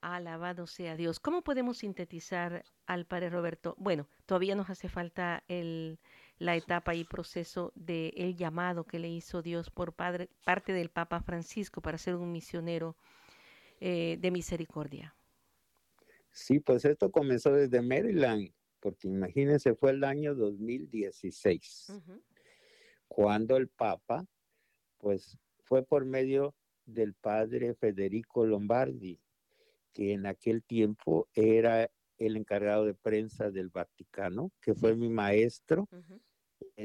Alabado 0.00 0.66
sea 0.66 0.96
Dios. 0.96 1.20
¿Cómo 1.20 1.42
podemos 1.42 1.78
sintetizar 1.78 2.64
al 2.86 3.04
Padre 3.04 3.28
Roberto? 3.28 3.74
Bueno, 3.76 4.08
todavía 4.24 4.54
nos 4.54 4.70
hace 4.70 4.88
falta 4.88 5.44
el, 5.46 5.98
la 6.38 6.56
etapa 6.56 6.94
y 6.94 7.04
proceso 7.04 7.70
del 7.74 8.14
el 8.16 8.34
llamado 8.34 8.84
que 8.84 8.98
le 8.98 9.10
hizo 9.10 9.42
Dios 9.42 9.70
por 9.70 9.92
padre, 9.92 10.30
parte 10.46 10.72
del 10.72 10.88
Papa 10.88 11.20
Francisco 11.20 11.82
para 11.82 11.98
ser 11.98 12.16
un 12.16 12.32
misionero 12.32 12.96
eh, 13.80 14.16
de 14.20 14.30
misericordia. 14.30 15.16
Sí, 16.30 16.60
pues 16.60 16.84
esto 16.84 17.10
comenzó 17.10 17.52
desde 17.52 17.82
Maryland, 17.82 18.52
porque 18.78 19.08
imagínense, 19.08 19.74
fue 19.74 19.90
el 19.90 20.04
año 20.04 20.34
2016, 20.34 21.92
cuando 23.08 23.56
el 23.56 23.68
Papa, 23.68 24.24
pues 24.98 25.36
fue 25.64 25.82
por 25.82 26.04
medio 26.04 26.54
del 26.84 27.14
padre 27.14 27.74
Federico 27.74 28.46
Lombardi, 28.46 29.20
que 29.92 30.12
en 30.12 30.26
aquel 30.26 30.62
tiempo 30.62 31.28
era 31.34 31.90
el 32.18 32.36
encargado 32.36 32.84
de 32.84 32.94
prensa 32.94 33.50
del 33.50 33.70
Vaticano, 33.70 34.52
que 34.60 34.74
fue 34.74 34.94
mi 34.94 35.08
maestro 35.08 35.88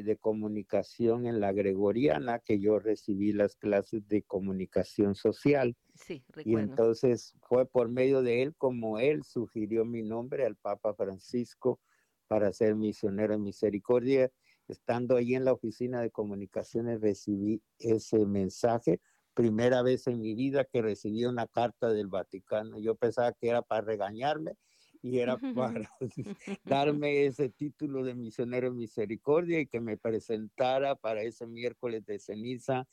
de 0.04 0.18
comunicación 0.18 1.26
en 1.26 1.39
la 1.39 1.54
Gregoriana, 1.54 2.39
que 2.39 2.60
yo 2.60 2.80
recibí 2.80 3.32
las 3.34 3.56
clases 3.56 4.08
de 4.08 4.24
comunicación 4.24 5.16
social. 5.16 5.76
Sí, 5.93 6.24
Y 6.43 6.56
entonces 6.56 7.34
fue 7.41 7.66
por 7.66 7.89
medio 7.89 8.22
de 8.22 8.41
él 8.41 8.56
como 8.56 9.00
él 9.00 9.24
sugirió 9.24 9.86
mi 9.86 10.04
nombre 10.04 10.46
al 10.46 10.56
Papa 10.56 10.93
Francisco 10.93 11.80
para 12.28 12.52
ser 12.54 12.76
misionero 12.76 13.34
en 13.34 13.43
misericordia. 13.43 14.32
Estando 14.68 15.16
ahí 15.16 15.36
en 15.36 15.46
la 15.46 15.54
oficina 15.54 16.02
de 16.02 16.12
comunicaciones 16.12 17.02
recibí 17.02 17.62
ese 17.80 18.26
mensaje. 18.26 19.00
Primera 19.34 19.84
vez 19.84 20.08
en 20.08 20.22
mi 20.22 20.34
vida 20.34 20.66
que 20.66 20.82
recibí 20.82 21.26
una 21.26 21.48
carta 21.48 21.89
del 21.89 22.08
Vaticano. 22.08 22.80
Yo 22.80 22.96
pensaba 22.96 23.34
que 23.34 23.50
era 23.50 23.62
para 23.62 23.82
regañarme 23.82 24.58
y 25.06 25.20
era 25.20 25.38
para 25.56 25.89
darme 26.66 27.26
ese 27.26 27.49
título 27.49 28.03
de 28.03 28.16
misionero 28.16 28.68
en 28.68 28.78
misericordia 28.78 29.60
y 29.60 29.68
que 29.68 29.80
me 29.80 29.97
presentara 29.97 30.95
para 30.95 31.22
ese 31.22 31.45
miércoles 31.45 32.03
de 32.06 32.18
ceniza 32.18 32.88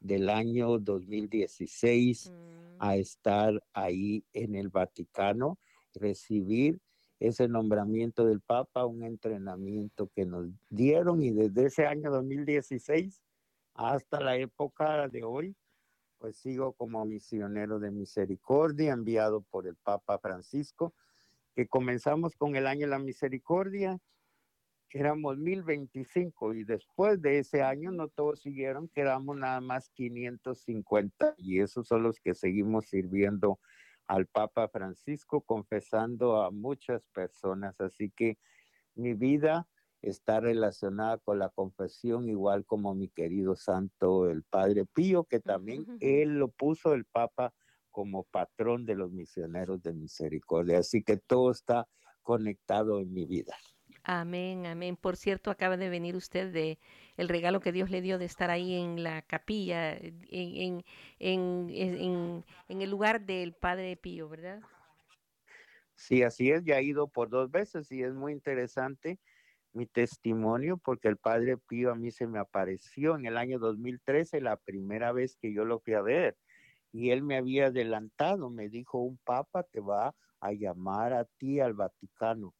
del 0.00 0.30
año 0.30 0.78
2016 0.78 2.32
a 2.78 2.94
mm. 2.94 2.98
estar 2.98 3.62
ahí 3.74 4.24
en 4.32 4.54
el 4.54 4.70
Vaticano, 4.70 5.58
recibir 5.92 6.80
ese 7.20 7.48
nombramiento 7.48 8.24
del 8.24 8.40
Papa, 8.40 8.86
un 8.86 9.02
entrenamiento 9.02 10.08
que 10.14 10.24
nos 10.24 10.46
dieron 10.70 11.22
y 11.22 11.32
desde 11.32 11.66
ese 11.66 11.86
año 11.86 12.10
2016 12.10 13.22
hasta 13.74 14.20
la 14.20 14.36
época 14.36 15.08
de 15.08 15.24
hoy, 15.24 15.54
pues 16.18 16.36
sigo 16.36 16.72
como 16.72 17.04
misionero 17.04 17.78
de 17.78 17.90
misericordia 17.90 18.92
enviado 18.92 19.42
por 19.42 19.66
el 19.66 19.76
Papa 19.76 20.18
Francisco 20.18 20.94
que 21.58 21.66
comenzamos 21.66 22.36
con 22.36 22.54
el 22.54 22.68
año 22.68 22.82
de 22.82 22.92
la 22.92 23.00
misericordia, 23.00 23.98
éramos 24.90 25.38
1025 25.38 26.54
y 26.54 26.62
después 26.62 27.20
de 27.20 27.40
ese 27.40 27.62
año 27.62 27.90
no 27.90 28.06
todos 28.06 28.42
siguieron, 28.42 28.88
quedamos 28.94 29.36
nada 29.36 29.60
más 29.60 29.90
550 29.90 31.34
y 31.36 31.58
esos 31.58 31.88
son 31.88 32.04
los 32.04 32.20
que 32.20 32.34
seguimos 32.34 32.86
sirviendo 32.86 33.58
al 34.06 34.28
Papa 34.28 34.68
Francisco, 34.68 35.40
confesando 35.40 36.40
a 36.40 36.52
muchas 36.52 37.08
personas. 37.08 37.80
Así 37.80 38.12
que 38.14 38.38
mi 38.94 39.14
vida 39.14 39.66
está 40.00 40.38
relacionada 40.38 41.18
con 41.18 41.40
la 41.40 41.48
confesión, 41.48 42.28
igual 42.28 42.66
como 42.66 42.94
mi 42.94 43.08
querido 43.08 43.56
santo, 43.56 44.30
el 44.30 44.44
Padre 44.44 44.86
Pío, 44.86 45.24
que 45.24 45.40
también 45.40 45.86
él 45.98 46.38
lo 46.38 46.50
puso 46.50 46.94
el 46.94 47.04
Papa 47.04 47.52
como 47.98 48.22
patrón 48.22 48.86
de 48.86 48.94
los 48.94 49.10
misioneros 49.10 49.82
de 49.82 49.92
misericordia. 49.92 50.78
Así 50.78 51.02
que 51.02 51.16
todo 51.16 51.50
está 51.50 51.88
conectado 52.22 53.00
en 53.00 53.12
mi 53.12 53.26
vida. 53.26 53.56
Amén, 54.04 54.66
amén. 54.66 54.94
Por 54.94 55.16
cierto, 55.16 55.50
acaba 55.50 55.76
de 55.76 55.88
venir 55.88 56.14
usted 56.14 56.52
de 56.52 56.78
el 57.16 57.28
regalo 57.28 57.58
que 57.58 57.72
Dios 57.72 57.90
le 57.90 58.00
dio 58.00 58.16
de 58.16 58.26
estar 58.26 58.50
ahí 58.50 58.76
en 58.76 59.02
la 59.02 59.22
capilla, 59.22 59.96
en, 59.96 60.84
en, 61.18 61.70
en, 61.70 62.44
en 62.68 62.82
el 62.82 62.88
lugar 62.88 63.26
del 63.26 63.52
Padre 63.52 63.96
Pío, 63.96 64.28
¿verdad? 64.28 64.60
Sí, 65.96 66.22
así 66.22 66.52
es. 66.52 66.62
Ya 66.62 66.78
he 66.78 66.84
ido 66.84 67.08
por 67.08 67.28
dos 67.28 67.50
veces 67.50 67.90
y 67.90 68.04
es 68.04 68.14
muy 68.14 68.30
interesante 68.30 69.18
mi 69.72 69.86
testimonio 69.86 70.76
porque 70.76 71.08
el 71.08 71.16
Padre 71.16 71.56
Pío 71.56 71.90
a 71.90 71.96
mí 71.96 72.12
se 72.12 72.28
me 72.28 72.38
apareció 72.38 73.16
en 73.16 73.26
el 73.26 73.36
año 73.36 73.58
2013, 73.58 74.40
la 74.40 74.56
primera 74.56 75.10
vez 75.10 75.36
que 75.36 75.52
yo 75.52 75.64
lo 75.64 75.80
fui 75.80 75.94
a 75.94 76.00
ver 76.00 76.36
y 76.92 77.10
él 77.10 77.22
me 77.22 77.36
había 77.36 77.66
adelantado, 77.66 78.50
me 78.50 78.68
dijo, 78.68 78.98
un 78.98 79.18
papa 79.18 79.62
te 79.62 79.80
va 79.80 80.14
a 80.40 80.52
llamar 80.52 81.12
a 81.12 81.24
ti 81.24 81.60
al 81.60 81.74
Vaticano. 81.74 82.54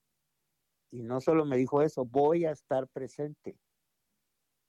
Y 0.91 1.03
no 1.03 1.21
solo 1.21 1.45
me 1.45 1.57
dijo 1.57 1.83
eso, 1.83 2.05
voy 2.05 2.45
a 2.45 2.51
estar 2.51 2.89
presente. 2.89 3.59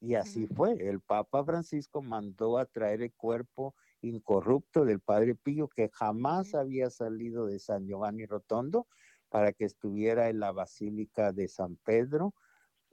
Y 0.01 0.15
así 0.15 0.47
fue, 0.47 0.73
el 0.87 1.01
Papa 1.01 1.43
Francisco 1.43 2.01
mandó 2.01 2.57
a 2.57 2.65
traer 2.65 3.01
el 3.01 3.13
cuerpo 3.13 3.75
incorrupto 4.01 4.85
del 4.85 5.01
Padre 5.01 5.35
Pío, 5.35 5.67
que 5.67 5.89
jamás 5.91 6.55
había 6.55 6.89
salido 6.89 7.47
de 7.47 7.59
San 7.59 7.85
Giovanni 7.85 8.25
Rotondo, 8.25 8.87
para 9.27 9.51
que 9.51 9.65
estuviera 9.65 10.29
en 10.29 10.39
la 10.39 10.53
Basílica 10.53 11.33
de 11.33 11.49
San 11.49 11.75
Pedro. 11.83 12.33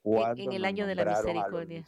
Cuando 0.03 0.43
en 0.43 0.53
el 0.53 0.65
año 0.65 0.87
de 0.87 0.97
la 0.97 1.05
misericordia. 1.05 1.85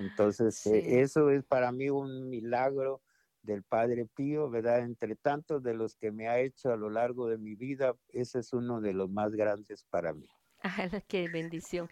Entonces, 0.00 0.66
eh, 0.66 1.00
eso 1.00 1.30
es 1.30 1.44
para 1.44 1.70
mí 1.70 1.88
un 1.88 2.28
milagro 2.28 3.02
del 3.42 3.62
Padre 3.64 4.06
Pío, 4.06 4.50
¿verdad? 4.50 4.80
Entre 4.80 5.16
tantos 5.16 5.62
de 5.62 5.74
los 5.74 5.96
que 5.96 6.12
me 6.12 6.28
ha 6.28 6.40
hecho 6.40 6.72
a 6.72 6.76
lo 6.76 6.90
largo 6.90 7.28
de 7.28 7.38
mi 7.38 7.54
vida, 7.54 7.94
ese 8.08 8.40
es 8.40 8.52
uno 8.52 8.80
de 8.80 8.92
los 8.92 9.10
más 9.10 9.32
grandes 9.32 9.84
para 9.84 10.12
mí. 10.14 10.28
Ah, 10.62 10.88
qué 11.08 11.28
bendición. 11.28 11.88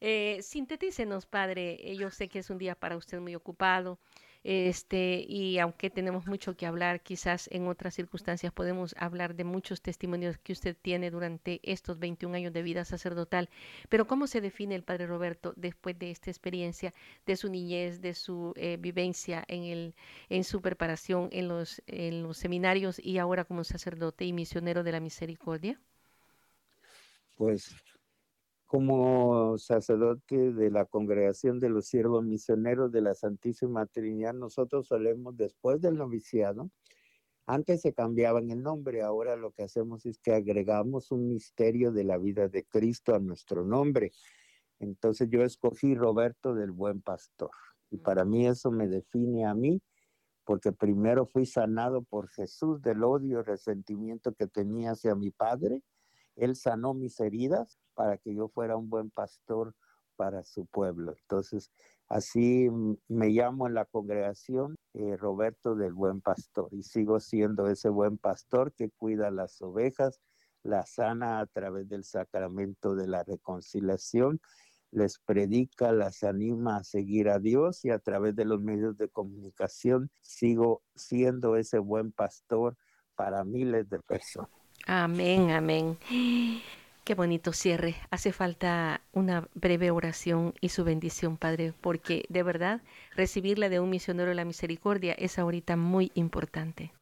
Eh, 0.00 0.42
sintetícenos, 0.42 1.26
Padre. 1.26 1.76
Eh, 1.90 1.96
yo 1.96 2.10
sé 2.10 2.28
que 2.28 2.40
es 2.40 2.50
un 2.50 2.58
día 2.58 2.74
para 2.74 2.96
usted 2.96 3.20
muy 3.20 3.34
ocupado. 3.34 4.00
Este, 4.44 5.24
y 5.28 5.58
aunque 5.58 5.90
tenemos 5.90 6.26
mucho 6.26 6.56
que 6.56 6.64
hablar, 6.64 7.00
quizás 7.02 7.48
en 7.52 7.66
otras 7.66 7.94
circunstancias 7.94 8.52
podemos 8.52 8.94
hablar 8.96 9.34
de 9.34 9.44
muchos 9.44 9.82
testimonios 9.82 10.38
que 10.38 10.52
usted 10.52 10.76
tiene 10.80 11.10
durante 11.10 11.60
estos 11.64 11.98
21 11.98 12.36
años 12.36 12.52
de 12.52 12.62
vida 12.62 12.84
sacerdotal. 12.84 13.48
Pero 13.88 14.06
¿cómo 14.06 14.26
se 14.26 14.40
define 14.40 14.74
el 14.74 14.84
Padre 14.84 15.06
Roberto 15.06 15.52
después 15.56 15.98
de 15.98 16.10
esta 16.10 16.30
experiencia, 16.30 16.94
de 17.26 17.36
su 17.36 17.48
niñez, 17.50 18.00
de 18.00 18.14
su 18.14 18.52
eh, 18.56 18.76
vivencia 18.78 19.44
en, 19.48 19.64
el, 19.64 19.94
en 20.28 20.44
su 20.44 20.60
preparación 20.60 21.28
en 21.32 21.48
los, 21.48 21.82
en 21.86 22.22
los 22.22 22.38
seminarios 22.38 23.00
y 23.04 23.18
ahora 23.18 23.44
como 23.44 23.64
sacerdote 23.64 24.24
y 24.24 24.32
misionero 24.32 24.84
de 24.84 24.92
la 24.92 25.00
misericordia? 25.00 25.80
Pues 27.36 27.74
como 28.68 29.56
sacerdote 29.56 30.52
de 30.52 30.70
la 30.70 30.84
congregación 30.84 31.58
de 31.58 31.70
los 31.70 31.86
siervos 31.86 32.22
misioneros 32.22 32.92
de 32.92 33.00
la 33.00 33.14
Santísima 33.14 33.86
Trinidad, 33.86 34.34
nosotros 34.34 34.86
solemos, 34.86 35.36
después 35.36 35.80
del 35.80 35.96
noviciado, 35.96 36.70
antes 37.46 37.80
se 37.80 37.94
cambiaban 37.94 38.50
el 38.50 38.62
nombre, 38.62 39.00
ahora 39.00 39.34
lo 39.34 39.52
que 39.52 39.62
hacemos 39.62 40.04
es 40.04 40.18
que 40.18 40.34
agregamos 40.34 41.10
un 41.10 41.28
misterio 41.28 41.92
de 41.92 42.04
la 42.04 42.18
vida 42.18 42.48
de 42.48 42.66
Cristo 42.66 43.14
a 43.14 43.20
nuestro 43.20 43.64
nombre. 43.64 44.12
Entonces 44.80 45.30
yo 45.30 45.42
escogí 45.42 45.94
Roberto 45.94 46.54
del 46.54 46.70
Buen 46.70 47.00
Pastor. 47.00 47.50
Y 47.90 47.96
para 47.96 48.26
mí 48.26 48.46
eso 48.46 48.70
me 48.70 48.86
define 48.86 49.46
a 49.46 49.54
mí, 49.54 49.80
porque 50.44 50.72
primero 50.72 51.24
fui 51.24 51.46
sanado 51.46 52.02
por 52.02 52.28
Jesús 52.28 52.82
del 52.82 53.02
odio 53.02 53.40
y 53.40 53.42
resentimiento 53.42 54.34
que 54.34 54.46
tenía 54.46 54.90
hacia 54.90 55.14
mi 55.14 55.30
Padre. 55.30 55.82
Él 56.38 56.56
sanó 56.56 56.94
mis 56.94 57.20
heridas 57.20 57.78
para 57.94 58.16
que 58.16 58.34
yo 58.34 58.48
fuera 58.48 58.76
un 58.76 58.88
buen 58.88 59.10
pastor 59.10 59.74
para 60.16 60.42
su 60.44 60.66
pueblo. 60.66 61.14
Entonces, 61.20 61.70
así 62.08 62.68
me 63.06 63.28
llamo 63.28 63.66
en 63.66 63.74
la 63.74 63.84
congregación 63.84 64.74
eh, 64.94 65.16
Roberto 65.16 65.76
del 65.76 65.92
Buen 65.92 66.20
Pastor 66.20 66.68
y 66.72 66.82
sigo 66.82 67.20
siendo 67.20 67.68
ese 67.68 67.88
buen 67.88 68.18
pastor 68.18 68.72
que 68.72 68.90
cuida 68.90 69.30
las 69.30 69.62
ovejas, 69.62 70.20
las 70.64 70.90
sana 70.94 71.38
a 71.38 71.46
través 71.46 71.88
del 71.88 72.04
sacramento 72.04 72.96
de 72.96 73.06
la 73.06 73.22
reconciliación, 73.22 74.40
les 74.90 75.18
predica, 75.18 75.92
las 75.92 76.24
anima 76.24 76.78
a 76.78 76.84
seguir 76.84 77.28
a 77.28 77.38
Dios 77.38 77.84
y 77.84 77.90
a 77.90 77.98
través 77.98 78.34
de 78.34 78.44
los 78.44 78.60
medios 78.60 78.96
de 78.96 79.08
comunicación 79.08 80.10
sigo 80.20 80.82
siendo 80.94 81.56
ese 81.56 81.78
buen 81.78 82.10
pastor 82.10 82.76
para 83.14 83.44
miles 83.44 83.88
de 83.88 84.00
personas. 84.00 84.67
Amén, 84.88 85.50
amén. 85.50 85.98
Qué 87.04 87.14
bonito 87.14 87.52
cierre. 87.52 87.96
Hace 88.10 88.32
falta 88.32 89.02
una 89.12 89.46
breve 89.54 89.90
oración 89.90 90.54
y 90.62 90.70
su 90.70 90.82
bendición, 90.82 91.36
Padre, 91.36 91.74
porque 91.78 92.24
de 92.30 92.42
verdad 92.42 92.80
recibirla 93.14 93.68
de 93.68 93.80
un 93.80 93.90
misionero 93.90 94.30
de 94.30 94.34
la 94.34 94.46
misericordia 94.46 95.12
es 95.12 95.38
ahorita 95.38 95.76
muy 95.76 96.10
importante. 96.14 96.92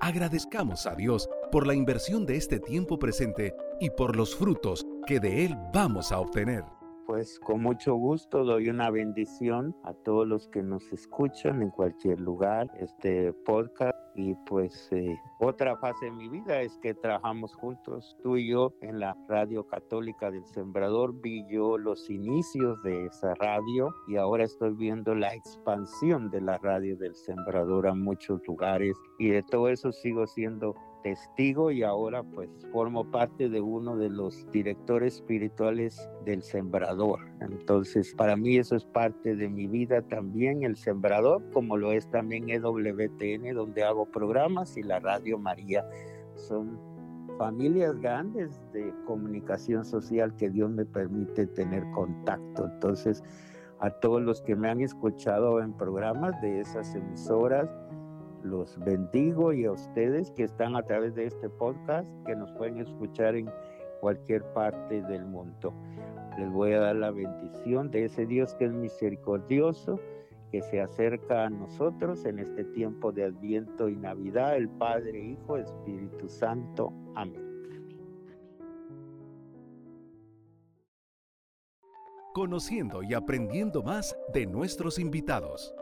Agradezcamos 0.00 0.86
a 0.86 0.94
Dios 0.96 1.30
por 1.50 1.66
la 1.66 1.74
inversión 1.74 2.26
de 2.26 2.36
este 2.36 2.60
tiempo 2.60 2.98
presente 2.98 3.54
y 3.80 3.88
por 3.88 4.16
los 4.16 4.36
frutos 4.36 4.86
que 5.06 5.18
de 5.18 5.46
Él 5.46 5.56
vamos 5.72 6.12
a 6.12 6.18
obtener. 6.18 6.64
Pues 7.06 7.38
con 7.38 7.62
mucho 7.62 7.94
gusto 7.96 8.44
doy 8.44 8.70
una 8.70 8.90
bendición 8.90 9.76
a 9.84 9.92
todos 9.92 10.26
los 10.26 10.48
que 10.48 10.62
nos 10.62 10.90
escuchan 10.90 11.60
en 11.60 11.70
cualquier 11.70 12.18
lugar, 12.18 12.70
este 12.78 13.32
podcast, 13.44 13.94
y 14.14 14.34
pues... 14.46 14.88
Eh, 14.92 15.14
Otra 15.40 15.76
fase 15.76 16.06
de 16.06 16.12
mi 16.12 16.28
vida 16.28 16.62
es 16.62 16.78
que 16.78 16.94
trabajamos 16.94 17.54
juntos, 17.54 18.16
tú 18.22 18.36
y 18.36 18.48
yo, 18.48 18.72
en 18.80 19.00
la 19.00 19.16
radio 19.28 19.66
católica 19.66 20.30
del 20.30 20.46
Sembrador. 20.46 21.20
Vi 21.20 21.44
yo 21.48 21.76
los 21.76 22.08
inicios 22.08 22.82
de 22.82 23.06
esa 23.06 23.34
radio 23.34 23.94
y 24.08 24.16
ahora 24.16 24.44
estoy 24.44 24.72
viendo 24.74 25.14
la 25.14 25.34
expansión 25.34 26.30
de 26.30 26.40
la 26.40 26.58
radio 26.58 26.96
del 26.96 27.14
Sembrador 27.14 27.86
a 27.86 27.94
muchos 27.94 28.40
lugares 28.46 28.96
y 29.18 29.28
de 29.28 29.42
todo 29.42 29.68
eso 29.68 29.92
sigo 29.92 30.26
siendo 30.26 30.74
testigo 31.04 31.70
y 31.70 31.82
ahora 31.82 32.22
pues 32.22 32.48
formo 32.72 33.10
parte 33.10 33.50
de 33.50 33.60
uno 33.60 33.94
de 33.96 34.08
los 34.08 34.50
directores 34.50 35.16
espirituales 35.16 36.08
del 36.24 36.42
Sembrador. 36.42 37.20
Entonces 37.40 38.14
para 38.14 38.36
mí 38.36 38.56
eso 38.56 38.74
es 38.74 38.86
parte 38.86 39.36
de 39.36 39.48
mi 39.50 39.66
vida 39.66 40.00
también, 40.00 40.62
el 40.62 40.76
Sembrador, 40.76 41.42
como 41.52 41.76
lo 41.76 41.92
es 41.92 42.10
también 42.10 42.48
EWTN, 42.48 43.54
donde 43.54 43.84
hago 43.84 44.06
programas 44.06 44.78
y 44.78 44.82
la 44.82 44.98
Radio 44.98 45.38
María. 45.38 45.84
Son 46.36 46.80
familias 47.38 48.00
grandes 48.00 48.58
de 48.72 48.90
comunicación 49.06 49.84
social 49.84 50.34
que 50.36 50.48
Dios 50.48 50.70
me 50.70 50.86
permite 50.86 51.46
tener 51.48 51.84
contacto. 51.90 52.64
Entonces 52.64 53.22
a 53.80 53.90
todos 53.90 54.22
los 54.22 54.40
que 54.40 54.56
me 54.56 54.70
han 54.70 54.80
escuchado 54.80 55.60
en 55.60 55.74
programas 55.74 56.40
de 56.40 56.60
esas 56.60 56.94
emisoras, 56.94 57.68
los 58.44 58.78
bendigo 58.84 59.52
y 59.52 59.64
a 59.64 59.72
ustedes 59.72 60.30
que 60.32 60.44
están 60.44 60.76
a 60.76 60.82
través 60.82 61.14
de 61.14 61.26
este 61.26 61.48
podcast, 61.48 62.08
que 62.26 62.36
nos 62.36 62.52
pueden 62.52 62.78
escuchar 62.78 63.34
en 63.34 63.50
cualquier 64.00 64.44
parte 64.52 65.02
del 65.02 65.24
mundo. 65.24 65.72
Les 66.38 66.50
voy 66.52 66.72
a 66.72 66.80
dar 66.80 66.96
la 66.96 67.10
bendición 67.10 67.90
de 67.90 68.04
ese 68.04 68.26
Dios 68.26 68.54
que 68.54 68.66
es 68.66 68.72
misericordioso, 68.72 69.98
que 70.50 70.60
se 70.62 70.80
acerca 70.80 71.44
a 71.44 71.50
nosotros 71.50 72.24
en 72.26 72.38
este 72.38 72.64
tiempo 72.64 73.12
de 73.12 73.24
Adviento 73.24 73.88
y 73.88 73.96
Navidad, 73.96 74.56
el 74.56 74.68
Padre, 74.68 75.18
Hijo, 75.18 75.56
Espíritu 75.56 76.28
Santo. 76.28 76.92
Amén. 77.14 77.42
Conociendo 82.34 83.02
y 83.02 83.14
aprendiendo 83.14 83.82
más 83.82 84.16
de 84.32 84.44
nuestros 84.46 84.98
invitados. 84.98 85.74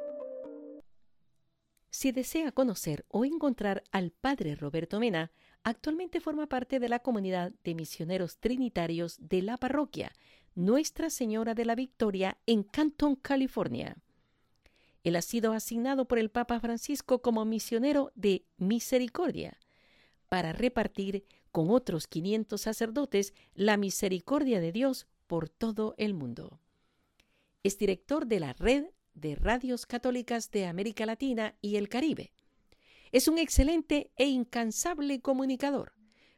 Si 1.92 2.10
desea 2.10 2.52
conocer 2.52 3.04
o 3.08 3.26
encontrar 3.26 3.84
al 3.92 4.12
Padre 4.12 4.54
Roberto 4.54 4.98
Mena, 4.98 5.30
actualmente 5.62 6.20
forma 6.20 6.46
parte 6.46 6.80
de 6.80 6.88
la 6.88 7.00
comunidad 7.00 7.52
de 7.64 7.74
misioneros 7.74 8.38
trinitarios 8.38 9.18
de 9.20 9.42
la 9.42 9.58
parroquia 9.58 10.10
Nuestra 10.54 11.10
Señora 11.10 11.52
de 11.52 11.66
la 11.66 11.74
Victoria 11.74 12.38
en 12.46 12.62
Canton, 12.62 13.14
California. 13.14 13.98
Él 15.04 15.16
ha 15.16 15.22
sido 15.22 15.52
asignado 15.52 16.08
por 16.08 16.18
el 16.18 16.30
Papa 16.30 16.60
Francisco 16.60 17.20
como 17.20 17.44
misionero 17.44 18.10
de 18.14 18.46
misericordia 18.56 19.58
para 20.30 20.54
repartir 20.54 21.26
con 21.50 21.68
otros 21.68 22.06
500 22.06 22.58
sacerdotes 22.58 23.34
la 23.54 23.76
misericordia 23.76 24.60
de 24.60 24.72
Dios 24.72 25.06
por 25.26 25.50
todo 25.50 25.94
el 25.98 26.14
mundo. 26.14 26.58
Es 27.62 27.76
director 27.76 28.26
de 28.26 28.40
la 28.40 28.54
Red 28.54 28.86
de 29.14 29.34
Radios 29.34 29.86
Católicas 29.86 30.50
de 30.50 30.66
América 30.66 31.06
Latina 31.06 31.54
y 31.60 31.76
el 31.76 31.88
Caribe. 31.88 32.32
Es 33.12 33.28
un 33.28 33.38
excelente 33.38 34.10
e 34.16 34.26
incansable 34.26 35.20
comunicador. 35.20 35.92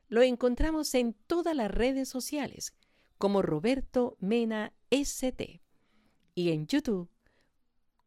Lo 0.09 0.22
encontramos 0.22 0.95
en 0.95 1.14
todas 1.27 1.55
las 1.57 1.70
redes 1.70 2.09
sociales 2.09 2.75
como 3.18 3.43
Roberto 3.43 4.16
Mena 4.20 4.72
ST 4.91 5.62
y 6.35 6.51
en 6.51 6.66
YouTube 6.66 7.09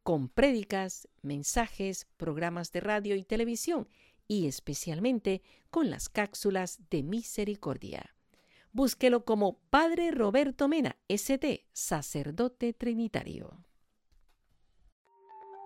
con 0.02 0.30
prédicas, 0.30 1.06
mensajes, 1.20 2.06
programas 2.16 2.72
de 2.72 2.80
radio 2.80 3.14
y 3.14 3.24
televisión 3.24 3.88
y 4.26 4.46
especialmente 4.46 5.42
con 5.70 5.90
las 5.90 6.08
cápsulas 6.08 6.80
de 6.88 7.02
misericordia. 7.02 8.14
Búsquelo 8.72 9.24
como 9.24 9.58
Padre 9.70 10.10
Roberto 10.10 10.66
Mena 10.66 10.96
ST, 11.08 11.66
sacerdote 11.72 12.72
trinitario. 12.72 13.67